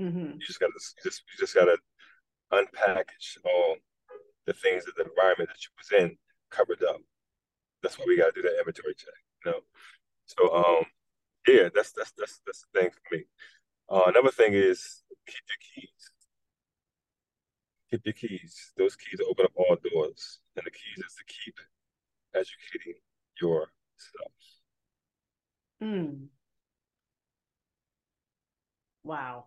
[0.00, 0.38] Mm-hmm.
[0.38, 1.76] You just gotta you just you just gotta
[2.52, 3.76] unpackage all
[4.46, 6.16] the things that the environment that you was in
[6.50, 7.00] covered up.
[7.82, 9.14] That's why we gotta do that inventory check.
[9.44, 9.60] You know.
[10.26, 10.84] So um,
[11.46, 13.24] yeah, that's that's that's that's the thing for me.
[13.88, 16.10] Uh, another thing is keep your keys.
[17.90, 18.72] Keep your keys.
[18.76, 20.40] Those keys open up all doors.
[20.56, 21.54] And the keys is to keep
[22.34, 23.00] educating
[23.40, 24.32] yourself.
[25.80, 26.26] Hmm.
[29.02, 29.46] Wow.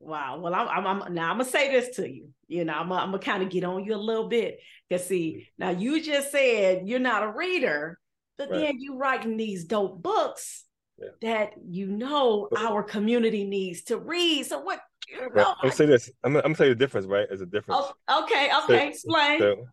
[0.00, 0.40] Wow.
[0.40, 2.30] Well, I'm, I'm, I'm, now I'm gonna say this to you.
[2.48, 4.58] You know, I'm, I'm gonna kind of get on you a little bit.
[4.90, 7.98] Cause see, now you just said you're not a reader,
[8.38, 8.60] but right.
[8.60, 10.64] then you writing these dope books
[10.98, 11.08] yeah.
[11.22, 14.46] that you know our community needs to read.
[14.46, 16.10] So what you know, I'm gonna say this.
[16.24, 17.26] I'm, I'm gonna tell you the difference, right?
[17.30, 17.84] Is a difference.
[18.08, 19.38] Oh, okay, okay, so, explain.
[19.38, 19.66] So,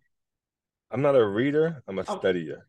[0.92, 1.84] I'm not a reader.
[1.88, 2.18] I'm a oh.
[2.18, 2.60] studier.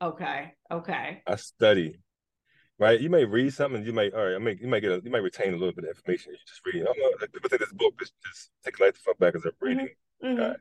[0.00, 0.54] Okay.
[0.70, 1.22] Okay.
[1.26, 1.98] I study.
[2.78, 3.00] Right.
[3.00, 3.84] You may read something.
[3.84, 4.10] You may.
[4.10, 4.34] All right.
[4.36, 4.56] I may.
[4.60, 4.92] You might get.
[4.92, 6.32] A, you might retain a little bit of information.
[6.32, 6.86] You just read.
[6.86, 9.88] Oh, people think this book is just take life front back as a reading.
[10.24, 10.40] Mm-hmm.
[10.40, 10.52] Mm-hmm.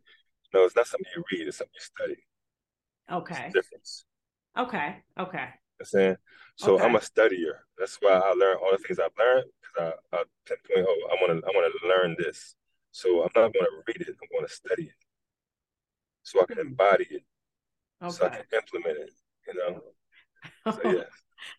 [0.54, 1.48] No, it's not something you read.
[1.48, 2.24] It's something you study.
[3.12, 3.52] Okay.
[3.54, 4.06] difference.
[4.58, 4.98] Okay.
[5.20, 5.48] Okay.
[5.80, 6.18] I'm saying?
[6.56, 6.86] So okay.
[6.86, 7.62] I'm a studier.
[7.78, 11.16] That's why I learn all the things I've learned because I, I pinpoint, oh, I
[11.22, 12.56] want to I want to learn this.
[12.92, 14.08] So I'm not going to read it.
[14.10, 14.96] I'm going to study it
[16.24, 16.68] so I can hmm.
[16.68, 17.24] embody it,
[18.04, 18.12] okay.
[18.12, 19.12] so I can implement it.
[19.48, 19.82] You know.
[20.74, 21.04] So yeah.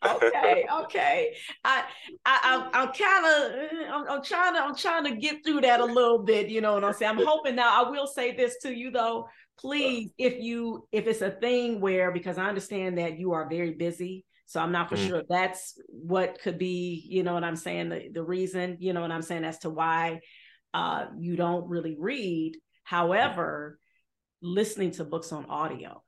[0.05, 1.35] Okay, okay.
[1.64, 1.85] I,
[2.24, 5.85] I, I'm, kind of, I'm, I'm, trying to, I'm trying to get through that a
[5.85, 6.49] little bit.
[6.49, 7.18] You know what I'm saying?
[7.18, 7.85] I'm hoping now.
[7.85, 9.29] I will say this to you though.
[9.59, 13.72] Please, if you, if it's a thing where, because I understand that you are very
[13.72, 15.07] busy, so I'm not for mm.
[15.07, 17.05] sure that's what could be.
[17.09, 17.91] You know what I'm saying?
[17.91, 18.79] The, the reason.
[18.81, 20.20] You know what I'm saying as to why
[20.72, 22.57] uh, you don't really read.
[22.85, 23.79] However,
[24.41, 26.03] listening to books on audio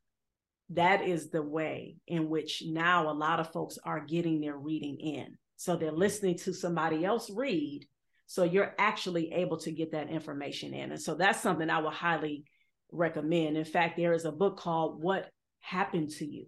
[0.71, 4.99] that is the way in which now a lot of folks are getting their reading
[4.99, 5.37] in.
[5.57, 7.87] So they're listening to somebody else read.
[8.27, 10.93] So you're actually able to get that information in.
[10.93, 12.45] And so that's something I would highly
[12.93, 13.57] recommend.
[13.57, 16.47] In fact, there is a book called What Happened to You.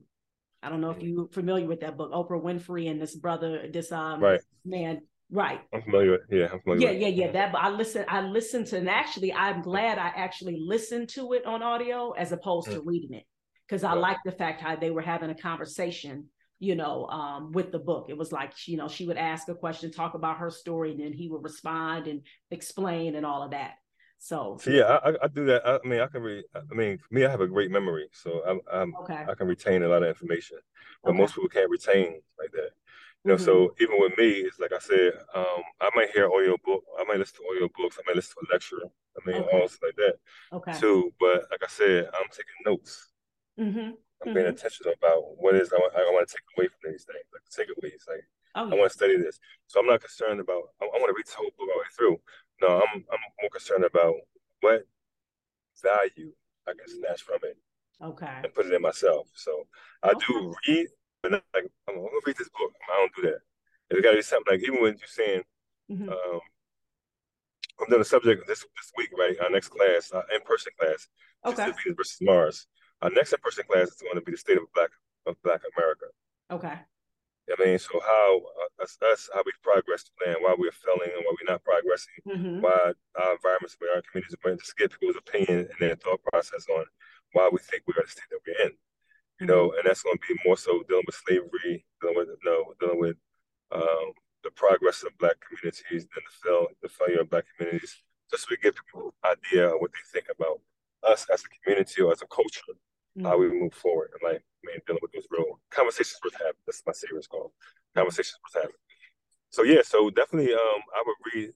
[0.62, 3.90] I don't know if you're familiar with that book, Oprah Winfrey and this brother, this
[3.90, 4.40] um right.
[4.64, 5.00] man.
[5.28, 5.60] Right.
[5.72, 7.32] I'm familiar with yeah, I'm familiar yeah, with yeah, yeah.
[7.32, 11.44] That I listen, I listened to and actually I'm glad I actually listened to it
[11.44, 12.74] on audio as opposed mm.
[12.74, 13.24] to reading it
[13.72, 16.26] because I like the fact how they were having a conversation,
[16.58, 18.08] you know, um, with the book.
[18.10, 21.00] It was like, you know, she would ask a question, talk about her story, and
[21.00, 22.20] then he would respond and
[22.50, 23.76] explain and all of that.
[24.18, 25.66] So, yeah, I, I do that.
[25.66, 26.44] I, I, mean, I can read.
[26.54, 29.24] I mean, for me, I have a great memory, so I'm, I'm okay.
[29.26, 30.58] I can retain a lot of information,
[31.02, 31.18] but okay.
[31.18, 32.72] most people can't retain like that.
[33.24, 33.44] You know, mm-hmm.
[33.44, 37.04] so even with me, it's like I said, um, I might hear audio book, I
[37.04, 39.58] might listen to audio books, I might listen to a lecture, I mean, okay.
[39.58, 40.14] all stuff like that,
[40.52, 40.78] okay.
[40.78, 41.10] too.
[41.18, 43.11] But like I said, I'm taking notes.
[43.58, 43.78] Mm-hmm.
[43.78, 44.54] I'm being mm-hmm.
[44.54, 47.42] intentional about what is I want, I want to take away from these things, like
[47.50, 48.06] takeaways.
[48.08, 48.24] Like
[48.54, 48.70] oh.
[48.70, 50.70] I want to study this, so I'm not concerned about.
[50.80, 52.20] I, I want to read this whole book all the way through.
[52.62, 54.14] No, I'm I'm more concerned about
[54.60, 54.86] what
[55.82, 56.32] value
[56.68, 57.58] I can snatch from it.
[58.00, 58.40] Okay.
[58.44, 59.28] And put it in myself.
[59.34, 59.66] So
[60.02, 60.26] I okay.
[60.28, 60.86] do read,
[61.22, 62.72] but not like I'm gonna read this book.
[62.88, 63.40] I don't do that.
[63.90, 65.42] It's got to be something like even when you're saying,
[65.90, 66.08] mm-hmm.
[66.08, 66.40] um,
[67.80, 69.36] I'm doing a subject this this week, right?
[69.40, 71.08] Our next class, uh, in person class,
[71.44, 71.64] okay.
[71.64, 72.66] Venus versus Mars.
[73.02, 74.90] Our next in-person class is going to be the state of Black
[75.26, 76.06] of Black America.
[76.50, 76.78] Okay.
[77.50, 81.24] I mean, so how uh, us, us how we progress and why we're failing and
[81.26, 82.60] why we're not progressing, mm-hmm.
[82.60, 86.64] why our environments, where our communities are just get people's opinion and their thought process
[86.70, 86.84] on
[87.32, 88.72] why we think we're in the state that we're in.
[89.40, 89.78] You know, mm-hmm.
[89.78, 93.00] and that's going to be more so dealing with slavery, dealing with you know, dealing
[93.00, 93.16] with
[93.72, 97.98] um, the progress of Black communities and the fail, the failure of Black communities.
[98.30, 100.60] Just so we give people an idea of what they think about
[101.02, 102.62] us as a community or as a culture,
[103.72, 104.10] move forward.
[104.12, 106.60] And like, I mean, dealing with those real conversations worth having.
[106.66, 107.52] That's my series called
[107.96, 108.80] Conversations Worth Having.
[109.50, 111.52] So yeah, so definitely, um, I would read,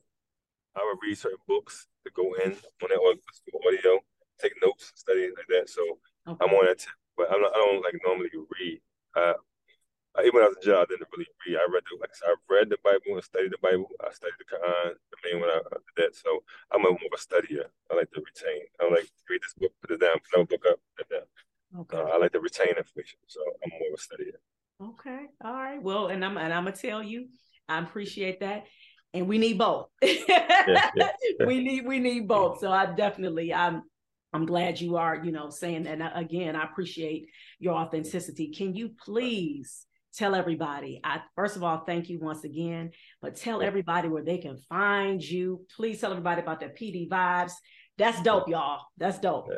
[0.77, 4.01] I would read certain books to go in on that audio,
[4.41, 5.69] take notes, study like that.
[5.69, 5.83] So
[6.29, 6.45] okay.
[6.45, 8.81] I'm on that, tip, but I'm not, I don't like normally read.
[9.17, 9.41] Uh,
[10.21, 11.61] even when I was a child, I didn't really read.
[11.61, 13.89] I read the like I, read the Bible and studied the Bible.
[14.01, 14.97] I studied the Quran.
[14.97, 16.41] I mean, when I, I did that, so
[16.73, 17.69] I'm a more of a studier.
[17.93, 18.65] I like to retain.
[18.81, 21.13] I like to read this book, put it down, put another book up, put it
[21.17, 21.29] down.
[21.81, 21.99] Okay.
[21.99, 24.41] Uh, I like to retain information, so I'm more of a studier.
[24.81, 25.27] Okay.
[25.45, 25.83] All right.
[25.83, 26.25] Well, and
[26.57, 27.29] I'm gonna tell you,
[27.69, 28.65] I appreciate that.
[29.15, 29.89] And we need both.
[30.03, 31.09] yeah, yeah.
[31.47, 32.61] we need we need both.
[32.61, 33.83] So I definitely I'm
[34.33, 36.01] I'm glad you are, you know, saying that.
[36.01, 37.29] And again, I appreciate
[37.59, 38.51] your authenticity.
[38.51, 41.01] Can you please tell everybody?
[41.03, 42.91] I first of all thank you once again,
[43.23, 45.65] but tell everybody where they can find you.
[45.75, 47.53] Please tell everybody about the PD vibes.
[47.97, 48.83] That's dope, y'all.
[48.99, 49.49] That's dope.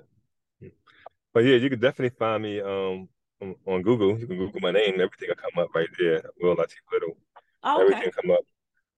[1.35, 3.09] But yeah, you can definitely find me um
[3.41, 4.19] on, Google.
[4.19, 6.23] You can Google my name, everything will come up right there.
[6.41, 7.17] Will Latif Little.
[7.63, 7.95] Oh, okay.
[7.95, 8.45] Everything come up.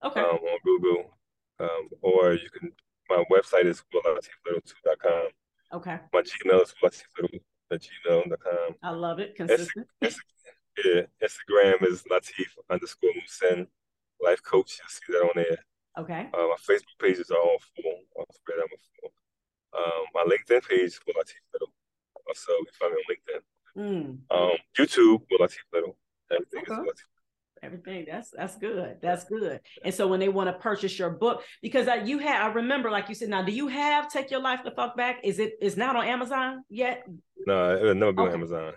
[0.05, 0.20] Okay.
[0.20, 1.16] Um, on Google.
[1.59, 2.72] Um, or you can
[3.11, 5.28] my website is willlatiflittle2.com.
[5.72, 5.99] Okay.
[6.12, 7.41] My Gmail is willlatiflittle
[7.72, 8.74] at gmail.com.
[8.82, 9.34] I love it.
[9.34, 9.86] Consistent.
[10.01, 11.03] yeah.
[11.22, 13.66] Instagram is Latif underscore Muhsin,
[14.24, 14.78] life coach.
[14.78, 15.59] You'll see that on there.
[15.99, 16.28] Okay.
[16.32, 18.01] Uh, my Facebook pages are all full.
[18.18, 18.68] I'll spread them
[19.01, 19.12] full.
[19.76, 21.72] Um, my LinkedIn page is Latif Little.
[22.28, 23.41] Also, you find me on LinkedIn.
[23.76, 24.18] Mm.
[24.30, 25.96] Um, YouTube, Latif Little.
[26.30, 26.72] Everything okay.
[26.72, 27.10] is Latif
[27.62, 31.42] everything that's that's good that's good and so when they want to purchase your book
[31.62, 34.40] because I, you had i remember like you said now do you have take your
[34.40, 37.04] life the fuck back is it is not on amazon yet
[37.46, 38.34] no it never been okay.
[38.34, 38.72] on amazon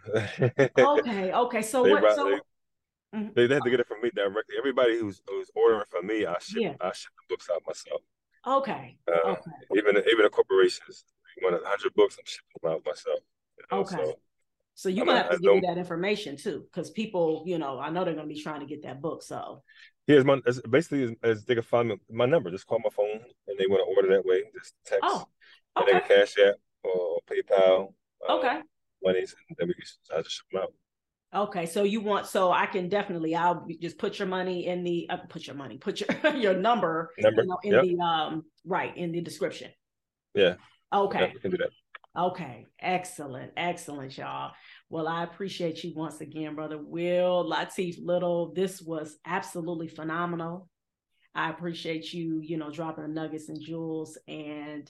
[0.77, 3.27] okay okay so they, what so they, mm-hmm.
[3.35, 6.35] they, had to get it from me directly everybody who's who's ordering from me i
[6.39, 6.73] ship yeah.
[6.81, 8.01] i ship the books out myself
[8.45, 11.05] okay uh, okay even even the corporations
[11.41, 13.19] want 100 books i'm shipping them out myself
[13.57, 13.77] you know?
[13.79, 14.19] okay so,
[14.75, 17.89] so you're gonna have to give me that information too, because people, you know, I
[17.89, 19.21] know they're gonna be trying to get that book.
[19.23, 19.61] So
[20.07, 22.49] yeah, it's my basically as they can find me, my number.
[22.49, 24.43] Just call my phone and they want to order that way.
[24.57, 25.01] Just text.
[25.03, 25.25] Oh,
[25.77, 25.91] okay.
[25.91, 27.93] And they can cash app or PayPal.
[28.27, 28.61] Uh, okay.
[29.03, 29.83] Monies and then we can
[30.17, 30.73] I just ship them out.
[31.35, 35.07] Okay, so you want so I can definitely I'll just put your money in the
[35.09, 37.83] uh, put your money put your your number number you know, in yep.
[37.83, 39.71] the um right in the description.
[40.35, 40.55] Yeah.
[40.91, 41.31] Okay.
[41.33, 41.69] we can do that.
[42.15, 44.51] Okay, excellent, excellent, y'all.
[44.89, 48.53] Well, I appreciate you once again, brother Will Latif Little.
[48.53, 50.69] This was absolutely phenomenal.
[51.33, 54.89] I appreciate you, you know, dropping the nuggets and jewels, and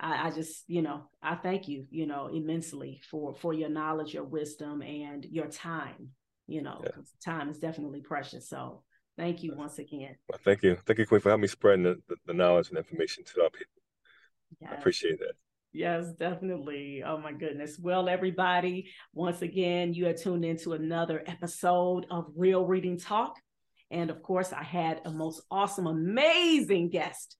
[0.00, 4.12] I, I just, you know, I thank you, you know, immensely for for your knowledge,
[4.12, 6.08] your wisdom, and your time.
[6.48, 7.02] You know, yeah.
[7.24, 8.48] time is definitely precious.
[8.48, 8.82] So,
[9.16, 10.16] thank you once again.
[10.28, 12.78] Well, thank you, thank you, Queen, for helping me spreading the, the, the knowledge and
[12.78, 13.80] information to our people.
[14.60, 14.72] Yes.
[14.72, 15.34] I appreciate that.
[15.78, 17.04] Yes, definitely.
[17.06, 17.78] Oh my goodness.
[17.78, 23.36] Well, everybody, once again, you are tuned into another episode of Real Reading Talk.
[23.92, 27.36] And of course, I had a most awesome, amazing guest,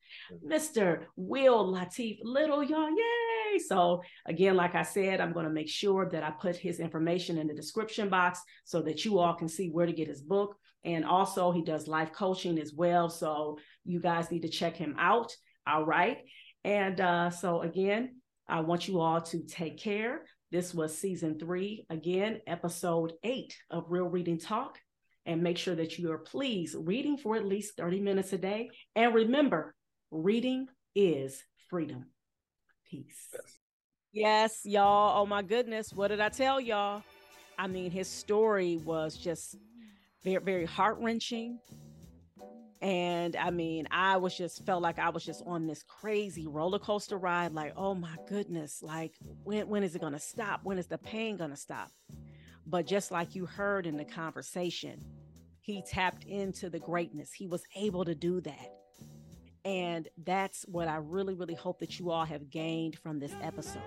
[0.47, 1.07] Mr.
[1.17, 2.89] Will Latif Little, y'all.
[2.89, 3.59] Yay!
[3.59, 7.39] So, again, like I said, I'm going to make sure that I put his information
[7.39, 10.55] in the description box so that you all can see where to get his book.
[10.85, 13.09] And also, he does life coaching as well.
[13.09, 15.33] So, you guys need to check him out.
[15.67, 16.19] All right.
[16.65, 18.18] And uh, so, again,
[18.49, 20.23] I want you all to take care.
[20.51, 24.79] This was season three, again, episode eight of Real Reading Talk.
[25.27, 28.71] And make sure that you are please reading for at least 30 minutes a day.
[28.97, 29.75] And remember,
[30.11, 32.07] reading is freedom.
[32.91, 33.35] Peace.
[34.11, 35.21] Yes, y'all.
[35.21, 35.93] Oh my goodness.
[35.93, 37.03] What did I tell y'all?
[37.59, 39.57] I mean, his story was just
[40.25, 41.59] very, very heart wrenching,
[42.81, 46.79] and I mean, I was just felt like I was just on this crazy roller
[46.79, 47.53] coaster ride.
[47.53, 50.61] Like, oh my goodness, like when when is it gonna stop?
[50.63, 51.91] When is the pain gonna stop?
[52.67, 55.05] But just like you heard in the conversation,
[55.61, 57.33] he tapped into the greatness.
[57.33, 58.75] He was able to do that.
[59.65, 63.83] And that's what I really, really hope that you all have gained from this episode.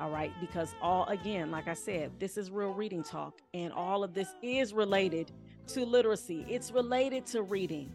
[0.00, 0.32] All right.
[0.40, 4.28] Because all, again, like I said, this is real reading talk, and all of this
[4.42, 5.32] is related
[5.68, 7.92] to literacy, it's related to reading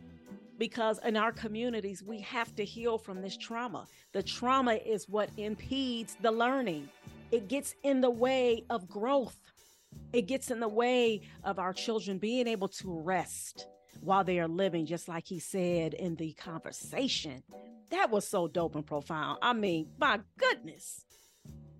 [0.64, 3.86] because in our communities, we have to heal from this trauma.
[4.14, 6.88] The trauma is what impedes the learning,
[7.34, 9.38] it gets in the way of growth,
[10.14, 13.68] it gets in the way of our children being able to rest
[13.99, 17.43] while they are living, just like he said in the conversation.
[17.89, 19.39] That was so dope and profound.
[19.41, 21.03] I mean, my goodness.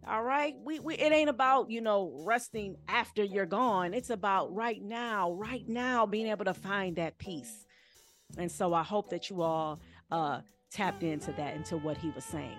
[0.06, 0.56] All right.
[0.62, 3.94] We, we it ain't about, you know, resting after you're gone.
[3.94, 7.66] It's about right now, right now being able to find that peace.
[8.38, 9.80] And so I hope that you all
[10.12, 12.58] uh, tapped into that, into what he was saying.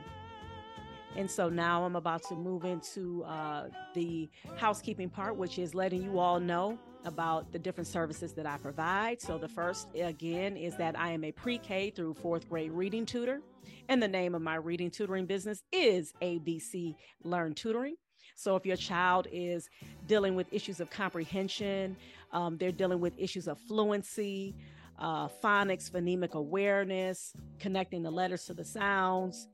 [1.16, 6.02] And so now I'm about to move into uh, the housekeeping part, which is letting
[6.02, 9.20] you all know about the different services that I provide.
[9.20, 13.06] So the first, again, is that I am a pre K through fourth grade reading
[13.06, 13.40] tutor.
[13.88, 17.96] And the name of my reading tutoring business is ABC Learn Tutoring.
[18.34, 19.68] So if your child is
[20.08, 21.96] dealing with issues of comprehension,
[22.32, 24.54] um, they're dealing with issues of fluency,
[24.98, 29.48] uh, phonics, phonemic awareness, connecting the letters to the sounds.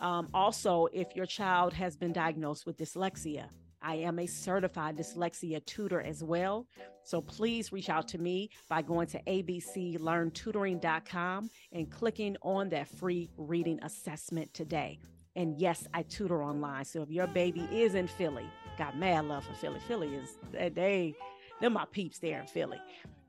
[0.00, 3.44] Um, also, if your child has been diagnosed with dyslexia,
[3.82, 6.66] I am a certified dyslexia tutor as well.
[7.04, 13.30] So please reach out to me by going to abclearntutoring.com and clicking on that free
[13.36, 14.98] reading assessment today.
[15.36, 16.84] And yes, I tutor online.
[16.84, 19.78] So if your baby is in Philly, got mad love for Philly.
[19.86, 21.14] Philly is they
[21.60, 22.80] they're my peeps there in Philly.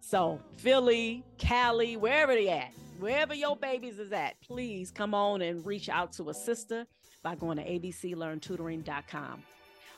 [0.09, 5.65] So Philly, Cali, wherever they at, wherever your babies is at, please come on and
[5.65, 6.85] reach out to a sister
[7.23, 9.43] by going to abclearntutoring.com.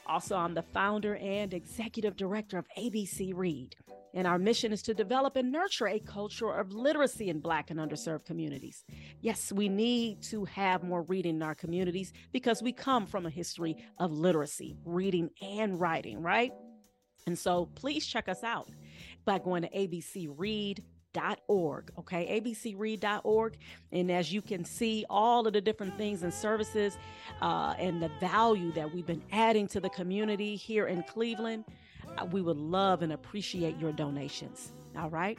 [0.08, 3.76] Also, I'm the founder and executive director of ABC Read.
[4.16, 7.80] And our mission is to develop and nurture a culture of literacy in Black and
[7.80, 8.84] underserved communities.
[9.22, 13.30] Yes, we need to have more reading in our communities because we come from a
[13.30, 16.52] history of literacy, reading and writing, right?
[17.28, 18.72] And so please check us out
[19.26, 20.84] by going to abcread.org.
[22.00, 23.58] Okay, abcread.org.
[23.92, 26.98] And as you can see, all of the different things and services
[27.42, 31.66] uh, and the value that we've been adding to the community here in Cleveland,
[32.18, 34.74] uh, we would love and appreciate your donations.
[34.98, 35.38] All right.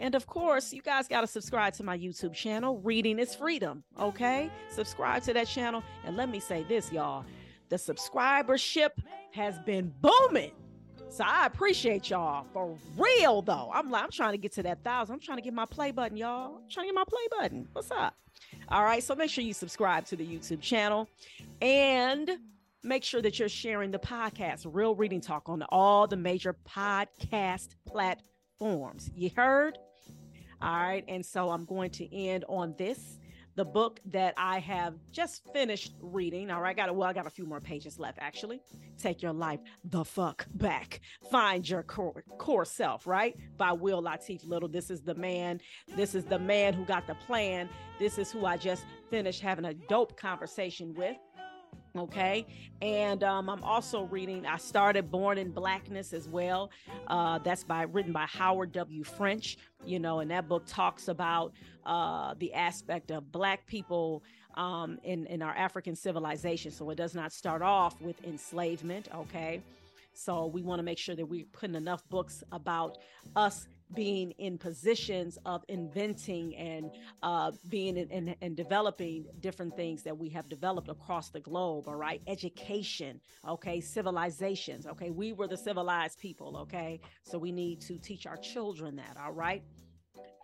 [0.00, 3.84] And of course, you guys got to subscribe to my YouTube channel, Reading is Freedom.
[3.98, 4.50] Okay?
[4.70, 5.84] Subscribe to that channel.
[6.04, 7.24] And let me say this, y'all
[7.70, 8.90] the subscribership
[9.32, 10.52] has been booming.
[11.08, 13.70] So I appreciate y'all for real though.
[13.72, 15.14] I'm like, I'm trying to get to that thousand.
[15.14, 16.56] I'm trying to get my play button, y'all.
[16.56, 17.68] I'm trying to get my play button.
[17.72, 18.14] What's up?
[18.68, 19.02] All right.
[19.02, 21.08] So make sure you subscribe to the YouTube channel
[21.62, 22.30] and
[22.82, 27.70] make sure that you're sharing the podcast, Real Reading Talk, on all the major podcast
[27.86, 29.10] platforms.
[29.14, 29.78] You heard?
[30.62, 31.04] All right.
[31.08, 33.18] And so I'm going to end on this.
[33.56, 36.50] The book that I have just finished reading.
[36.50, 38.62] All right, got a, well, I got a few more pages left actually.
[38.96, 41.00] Take your life the fuck back.
[41.30, 43.36] Find your core, core self, right?
[43.58, 44.68] By Will Latif Little.
[44.68, 45.60] This is the man.
[45.96, 47.68] This is the man who got the plan.
[47.98, 51.16] This is who I just finished having a dope conversation with
[51.96, 52.46] okay?
[52.82, 56.70] And um, i'm also reading i started born in blackness as well
[57.08, 59.04] uh, that's by written by howard w.
[59.04, 61.52] French you know and that book talks about
[61.86, 64.22] uh, the aspect of black people
[64.54, 66.70] um, in, in our african civilization.
[66.70, 69.62] So it does not start off with enslavement okay?
[70.12, 72.98] So we want to make sure that we're putting enough books about
[73.36, 76.90] us being in positions of inventing and
[77.22, 81.88] uh, being in, in, in, developing different things that we have developed across the globe.
[81.88, 85.10] All right, education, okay, civilizations, okay.
[85.10, 87.00] We were the civilized people, okay.
[87.24, 89.16] So we need to teach our children that.
[89.20, 89.62] All right,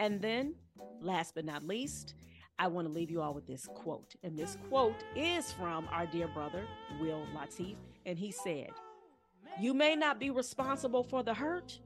[0.00, 0.54] and then
[1.00, 2.14] last but not least.
[2.58, 4.14] I want to leave you all with this quote.
[4.22, 6.64] And this quote is from our dear brother,
[6.98, 7.76] Will Latif.
[8.06, 8.70] And he said,
[9.60, 11.78] You may not be responsible for the hurt,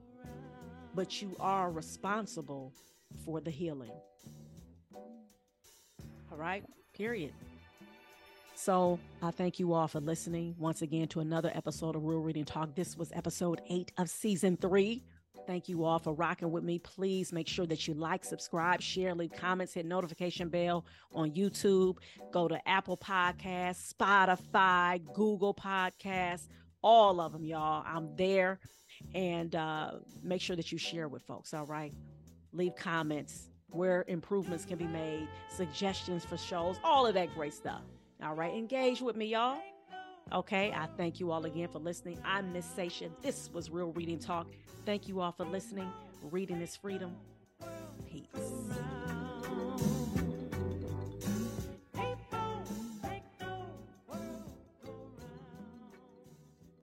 [0.95, 2.73] but you are responsible
[3.25, 3.93] for the healing.
[6.31, 7.33] All right, period.
[8.55, 12.45] So I thank you all for listening once again to another episode of Real Reading
[12.45, 12.75] Talk.
[12.75, 15.03] This was episode eight of season three.
[15.47, 16.79] Thank you all for rocking with me.
[16.79, 20.85] Please make sure that you like, subscribe, share, leave comments, hit notification bell
[21.15, 21.97] on YouTube.
[22.31, 26.49] Go to Apple Podcasts, Spotify, Google Podcasts,
[26.83, 27.83] all of them, y'all.
[27.87, 28.61] I'm there
[29.15, 29.93] and uh,
[30.23, 31.55] make sure that you share with folks.
[31.55, 31.93] All right.
[32.53, 37.83] Leave comments where improvements can be made, suggestions for shows, all of that great stuff.
[38.23, 38.53] All right.
[38.55, 39.59] Engage with me, y'all.
[40.33, 40.73] Okay.
[40.73, 42.19] I thank you all again for listening.
[42.25, 43.11] I'm Miss Sasha.
[43.23, 44.49] This was Real Reading Talk.
[44.85, 45.91] Thank you all for listening.
[46.31, 47.17] Reading is freedom.
[48.11, 48.60] Peace.